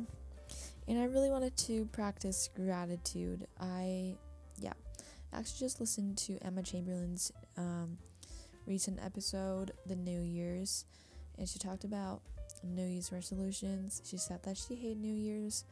And 0.89 0.99
I 0.99 1.05
really 1.05 1.29
wanted 1.29 1.55
to 1.57 1.85
practice 1.87 2.49
gratitude. 2.55 3.45
I, 3.59 4.15
yeah, 4.59 4.73
actually 5.33 5.59
just 5.59 5.79
listened 5.79 6.17
to 6.19 6.37
Emma 6.41 6.63
Chamberlain's 6.63 7.31
um, 7.57 7.97
recent 8.67 8.99
episode, 9.03 9.71
The 9.85 9.95
New 9.95 10.21
Year's, 10.21 10.85
and 11.37 11.47
she 11.47 11.59
talked 11.59 11.83
about 11.83 12.21
New 12.63 12.85
Year's 12.85 13.11
resolutions. 13.11 14.01
She 14.05 14.17
said 14.17 14.43
that 14.43 14.57
she 14.57 14.75
hated 14.75 14.99
New 14.99 15.13
Year's. 15.13 15.63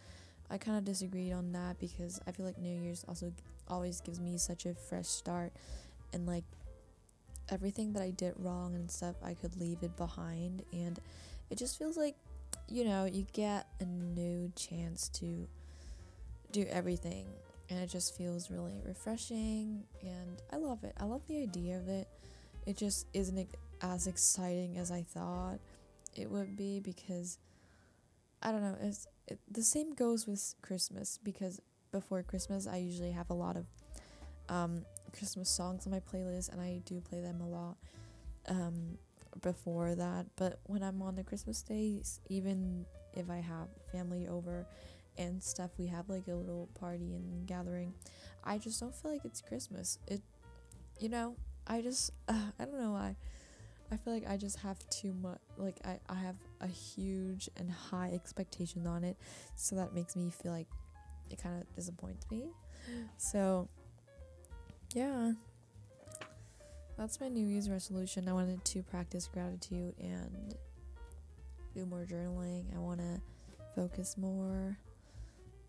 I 0.50 0.58
kind 0.58 0.78
of 0.78 0.86
disagreed 0.86 1.34
on 1.34 1.52
that 1.54 1.80
because 1.80 2.20
I 2.28 2.32
feel 2.32 2.46
like 2.46 2.58
New 2.58 2.82
Year's 2.82 3.04
also 3.08 3.32
always 3.68 4.02
gives 4.02 4.20
me 4.20 4.38
such 4.38 4.66
a 4.66 4.76
fresh 4.76 5.08
start 5.08 5.52
and 6.14 6.28
like 6.28 6.44
everything 7.50 7.94
that 7.94 8.04
I 8.04 8.12
did 8.12 8.36
wrong 8.38 8.76
and 8.76 8.90
stuff, 8.90 9.16
I 9.24 9.34
could 9.34 9.58
leave 9.60 9.80
it 9.82 9.98
behind. 9.98 10.64
And 10.72 11.00
it 11.50 11.58
just 11.58 11.78
feels 11.78 11.98
like 11.98 12.16
you 12.68 12.84
know, 12.86 13.06
you 13.06 13.26
get 13.34 13.68
a 13.80 13.86
new 13.86 14.52
chance 14.56 15.10
to 15.10 15.48
do 16.52 16.66
everything 16.70 17.28
and 17.70 17.80
it 17.80 17.88
just 17.88 18.16
feels 18.18 18.50
really 18.50 18.82
refreshing 18.86 19.84
and 20.02 20.42
I 20.52 20.58
love 20.58 20.84
it. 20.84 20.94
I 20.98 21.06
love 21.06 21.22
the 21.28 21.42
idea 21.42 21.78
of 21.78 21.88
it. 21.88 22.08
It 22.66 22.78
just 22.78 23.08
isn't 23.14 23.50
as 23.82 24.08
exciting 24.08 24.78
as 24.78 24.92
I 24.92 25.04
thought 25.04 25.60
it 26.16 26.30
would 26.30 26.56
be 26.56 26.80
because 26.80 27.38
I 28.42 28.52
don't 28.52 28.62
know. 28.62 28.78
It's 28.82 29.08
it, 29.28 29.40
the 29.50 29.64
same 29.64 29.94
goes 29.94 30.28
with 30.28 30.56
Christmas 30.62 31.20
because 31.24 31.62
before 31.92 32.24
Christmas 32.24 32.68
I 32.68 32.78
usually 32.78 33.12
have 33.12 33.30
a 33.30 33.34
lot 33.34 33.58
of 33.58 33.66
um, 34.50 34.86
Christmas 35.18 35.50
songs 35.50 35.86
on 35.86 35.92
my 35.92 36.00
playlist 36.00 36.52
and 36.52 36.62
I 36.62 36.82
do 36.86 37.02
play 37.02 37.22
them 37.22 37.42
a 37.42 37.48
lot 37.48 37.78
um, 38.48 38.98
before 39.42 39.96
that. 39.96 40.26
But 40.36 40.60
when 40.66 40.84
I'm 40.84 41.02
on 41.02 41.16
the 41.16 41.24
Christmas 41.24 41.62
days, 41.62 42.20
even 42.30 42.86
if 43.14 43.30
I 43.30 43.38
have 43.38 43.68
family 43.92 44.28
over 44.28 44.66
and 45.18 45.42
stuff, 45.42 45.72
we 45.78 45.88
have 45.88 46.10
like 46.10 46.28
a 46.28 46.34
little 46.34 46.70
party 46.80 47.16
and 47.16 47.48
gathering. 47.48 47.94
I 48.44 48.58
just 48.58 48.80
don't 48.80 48.94
feel 48.94 49.12
like 49.12 49.26
it's 49.26 49.42
Christmas. 49.42 50.00
It, 50.08 50.22
you 51.00 51.10
know, 51.10 51.36
I 51.68 51.82
just 51.82 52.12
uh, 52.28 52.34
I 52.60 52.66
don't 52.66 52.80
know 52.80 52.92
why. 52.92 53.16
I 53.92 53.98
feel 53.98 54.14
like 54.14 54.28
I 54.28 54.36
just 54.36 54.58
have 54.60 54.78
too 54.90 55.14
much. 55.14 55.40
Like 55.58 55.78
I 55.86 56.00
I 56.10 56.16
have 56.16 56.36
a 56.62 56.68
huge 56.68 57.50
and 57.58 57.70
high 57.70 58.12
expectations 58.14 58.88
on 58.88 59.04
it, 59.04 59.18
so 59.56 59.76
that 59.76 59.94
makes 59.94 60.16
me 60.16 60.30
feel 60.30 60.52
like 60.52 60.68
it 61.30 61.42
kind 61.42 61.62
of 61.62 61.76
disappoints 61.76 62.26
me. 62.32 62.50
So 63.18 63.68
yeah, 64.94 65.34
that's 66.98 67.20
my 67.20 67.28
New 67.28 67.46
Year's 67.46 67.70
resolution. 67.70 68.28
I 68.28 68.34
wanted 68.34 68.64
to 68.64 68.84
practice 68.84 69.28
gratitude 69.32 69.96
and 70.00 70.56
do 71.74 71.86
more 71.86 72.06
journaling. 72.10 72.76
I 72.76 72.80
want 72.80 73.00
to 73.00 73.22
focus 73.76 74.18
more 74.18 74.78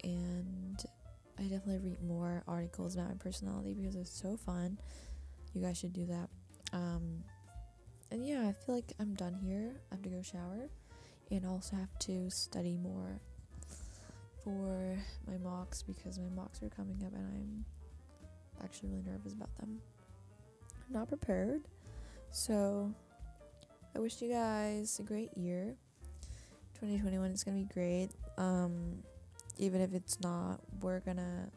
and 0.05 0.85
I 1.39 1.43
definitely 1.43 1.91
read 1.91 2.03
more 2.03 2.43
articles 2.47 2.95
about 2.95 3.09
my 3.09 3.15
personality 3.15 3.75
because 3.75 3.97
it's 3.97 4.11
so 4.11 4.37
fun. 4.37 4.79
You 5.57 5.63
guys 5.63 5.79
should 5.79 5.95
do 5.95 6.05
that. 6.05 6.29
Um, 6.75 7.25
and 8.11 8.27
yeah, 8.27 8.47
I 8.47 8.53
feel 8.53 8.75
like 8.75 8.93
I'm 9.01 9.15
done 9.15 9.35
here. 9.43 9.73
I 9.91 9.95
have 9.95 10.03
to 10.03 10.11
go 10.11 10.21
shower 10.21 10.69
and 11.31 11.47
also 11.47 11.77
have 11.77 11.99
to 12.01 12.31
study 12.31 12.77
more 12.77 13.19
for 14.45 14.99
my 15.27 15.39
mocks 15.39 15.83
because 15.83 16.19
my 16.19 16.29
mocks 16.37 16.63
are 16.63 16.69
coming 16.69 17.03
up 17.07 17.15
and 17.15 17.27
I'm 17.27 17.65
actually 18.63 18.91
really 18.91 19.05
nervous 19.07 19.33
about 19.33 19.57
them. 19.57 19.79
I'm 20.87 20.93
not 20.93 21.09
prepared. 21.09 21.63
So 22.31 22.93
I 23.95 23.99
wish 23.99 24.21
you 24.21 24.29
guys 24.29 24.99
a 25.01 25.05
great 25.05 25.31
year. 25.39 25.75
2021 26.75 27.31
is 27.31 27.43
going 27.43 27.57
to 27.57 27.67
be 27.67 27.73
great. 27.73 28.11
Um 28.37 29.03
even 29.57 29.81
if 29.81 29.95
it's 29.95 30.21
not, 30.21 30.61
we're 30.83 31.01
going 31.01 31.17
to 31.17 31.49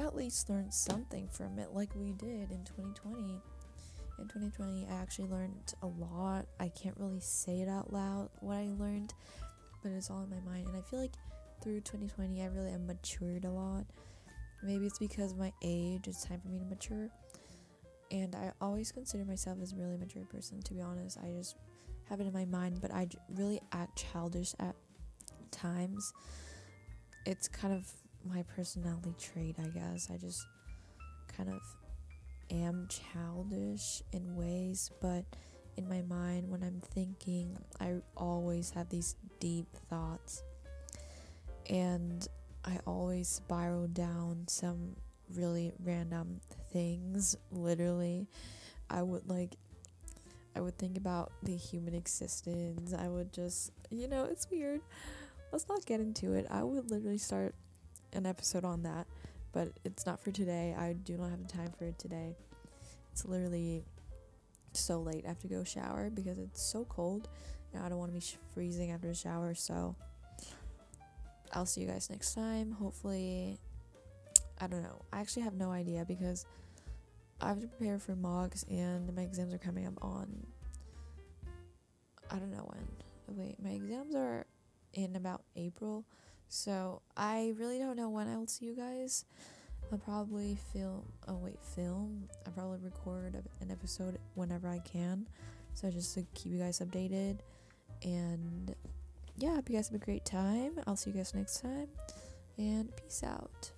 at 0.00 0.16
least 0.16 0.48
learn 0.48 0.70
something 0.70 1.28
from 1.28 1.58
it 1.58 1.70
like 1.72 1.94
we 1.94 2.12
did 2.12 2.50
in 2.50 2.64
2020. 2.64 3.40
In 4.18 4.28
2020, 4.28 4.86
I 4.90 4.94
actually 4.94 5.28
learned 5.28 5.74
a 5.82 5.86
lot. 5.86 6.46
I 6.58 6.68
can't 6.68 6.96
really 6.98 7.20
say 7.20 7.60
it 7.60 7.68
out 7.68 7.92
loud 7.92 8.28
what 8.40 8.56
I 8.56 8.68
learned, 8.78 9.14
but 9.82 9.92
it's 9.92 10.10
all 10.10 10.22
in 10.22 10.30
my 10.30 10.52
mind. 10.52 10.68
And 10.68 10.76
I 10.76 10.82
feel 10.82 11.00
like 11.00 11.14
through 11.62 11.80
2020, 11.80 12.42
I 12.42 12.46
really 12.46 12.70
have 12.70 12.82
matured 12.82 13.44
a 13.44 13.50
lot. 13.50 13.84
Maybe 14.62 14.86
it's 14.86 14.98
because 14.98 15.34
my 15.34 15.52
age, 15.62 16.06
it's 16.06 16.24
time 16.24 16.40
for 16.40 16.48
me 16.48 16.58
to 16.58 16.64
mature. 16.66 17.08
And 18.10 18.34
I 18.34 18.52
always 18.60 18.92
consider 18.92 19.24
myself 19.24 19.58
as 19.62 19.72
a 19.72 19.76
really 19.76 19.96
mature 19.96 20.24
person, 20.24 20.60
to 20.62 20.74
be 20.74 20.80
honest. 20.80 21.18
I 21.22 21.30
just 21.30 21.56
have 22.08 22.20
it 22.20 22.26
in 22.26 22.32
my 22.32 22.44
mind, 22.44 22.80
but 22.82 22.92
I 22.92 23.08
really 23.34 23.60
act 23.72 24.04
childish 24.12 24.52
at 24.58 24.74
times. 25.50 26.12
It's 27.24 27.48
kind 27.48 27.72
of 27.72 27.86
my 28.24 28.42
personality 28.54 29.14
trait, 29.18 29.56
I 29.58 29.68
guess. 29.68 30.08
I 30.12 30.16
just 30.16 30.46
kind 31.36 31.48
of 31.48 31.60
am 32.50 32.88
childish 32.88 34.02
in 34.12 34.34
ways, 34.34 34.90
but 35.00 35.24
in 35.76 35.88
my 35.88 36.02
mind, 36.02 36.50
when 36.50 36.62
I'm 36.62 36.80
thinking, 36.80 37.56
I 37.80 37.96
always 38.16 38.70
have 38.70 38.88
these 38.88 39.16
deep 39.38 39.66
thoughts. 39.88 40.42
And 41.68 42.26
I 42.64 42.78
always 42.86 43.28
spiral 43.28 43.86
down 43.86 44.44
some 44.48 44.96
really 45.34 45.72
random 45.82 46.40
things. 46.72 47.36
Literally, 47.52 48.26
I 48.90 49.02
would 49.02 49.28
like, 49.28 49.56
I 50.56 50.60
would 50.60 50.76
think 50.76 50.98
about 50.98 51.32
the 51.42 51.56
human 51.56 51.94
existence. 51.94 52.92
I 52.92 53.08
would 53.08 53.32
just, 53.32 53.72
you 53.90 54.08
know, 54.08 54.24
it's 54.24 54.50
weird. 54.50 54.80
Let's 55.52 55.68
not 55.68 55.86
get 55.86 56.00
into 56.00 56.34
it. 56.34 56.46
I 56.50 56.62
would 56.62 56.90
literally 56.90 57.18
start 57.18 57.54
an 58.12 58.26
episode 58.26 58.64
on 58.64 58.82
that, 58.82 59.06
but 59.52 59.72
it's 59.84 60.06
not 60.06 60.20
for 60.20 60.30
today. 60.30 60.74
I 60.78 60.92
do 60.92 61.16
not 61.16 61.30
have 61.30 61.46
the 61.46 61.52
time 61.52 61.72
for 61.78 61.84
it 61.84 61.98
today. 61.98 62.36
It's 63.12 63.24
literally 63.24 63.84
so 64.72 65.00
late. 65.00 65.24
I 65.24 65.28
have 65.28 65.40
to 65.40 65.48
go 65.48 65.64
shower 65.64 66.10
because 66.10 66.38
it's 66.38 66.62
so 66.62 66.84
cold 66.84 67.28
and 67.72 67.82
I 67.82 67.88
don't 67.88 67.98
want 67.98 68.10
to 68.10 68.14
be 68.14 68.20
sh- 68.20 68.36
freezing 68.54 68.90
after 68.90 69.10
a 69.10 69.14
shower. 69.14 69.54
So 69.54 69.96
I'll 71.52 71.66
see 71.66 71.80
you 71.82 71.86
guys 71.86 72.10
next 72.10 72.34
time. 72.34 72.72
Hopefully, 72.72 73.58
I 74.60 74.66
don't 74.66 74.82
know. 74.82 75.02
I 75.12 75.20
actually 75.20 75.42
have 75.42 75.54
no 75.54 75.70
idea 75.70 76.04
because 76.06 76.46
I 77.40 77.48
have 77.48 77.60
to 77.60 77.66
prepare 77.66 77.98
for 77.98 78.14
mocks 78.14 78.64
and 78.68 79.14
my 79.14 79.22
exams 79.22 79.54
are 79.54 79.58
coming 79.58 79.86
up 79.86 79.94
on. 80.02 80.46
I 82.30 82.36
don't 82.36 82.50
know 82.50 82.70
when. 82.72 82.86
Wait, 83.36 83.56
my 83.62 83.70
exams 83.70 84.14
are 84.14 84.46
in 84.92 85.16
about 85.16 85.42
April. 85.56 86.04
So 86.50 87.00
I 87.16 87.54
really 87.58 87.78
don't 87.78 87.96
know 87.96 88.10
when 88.10 88.28
I'll 88.28 88.46
see 88.48 88.66
you 88.66 88.74
guys. 88.74 89.24
I'll 89.90 89.98
probably 89.98 90.58
film. 90.72 91.04
Oh 91.28 91.36
wait, 91.36 91.58
film. 91.76 92.28
I'll 92.44 92.52
probably 92.52 92.78
record 92.82 93.42
an 93.60 93.70
episode 93.70 94.18
whenever 94.34 94.68
I 94.68 94.80
can. 94.80 95.26
So 95.74 95.90
just 95.90 96.12
to 96.14 96.26
keep 96.34 96.52
you 96.52 96.58
guys 96.58 96.80
updated. 96.80 97.38
And 98.02 98.74
yeah, 99.38 99.54
hope 99.54 99.70
you 99.70 99.76
guys 99.76 99.88
have 99.88 100.00
a 100.00 100.04
great 100.04 100.24
time. 100.24 100.72
I'll 100.88 100.96
see 100.96 101.10
you 101.10 101.16
guys 101.16 101.34
next 101.34 101.60
time. 101.60 101.86
And 102.58 102.90
peace 102.96 103.22
out. 103.24 103.70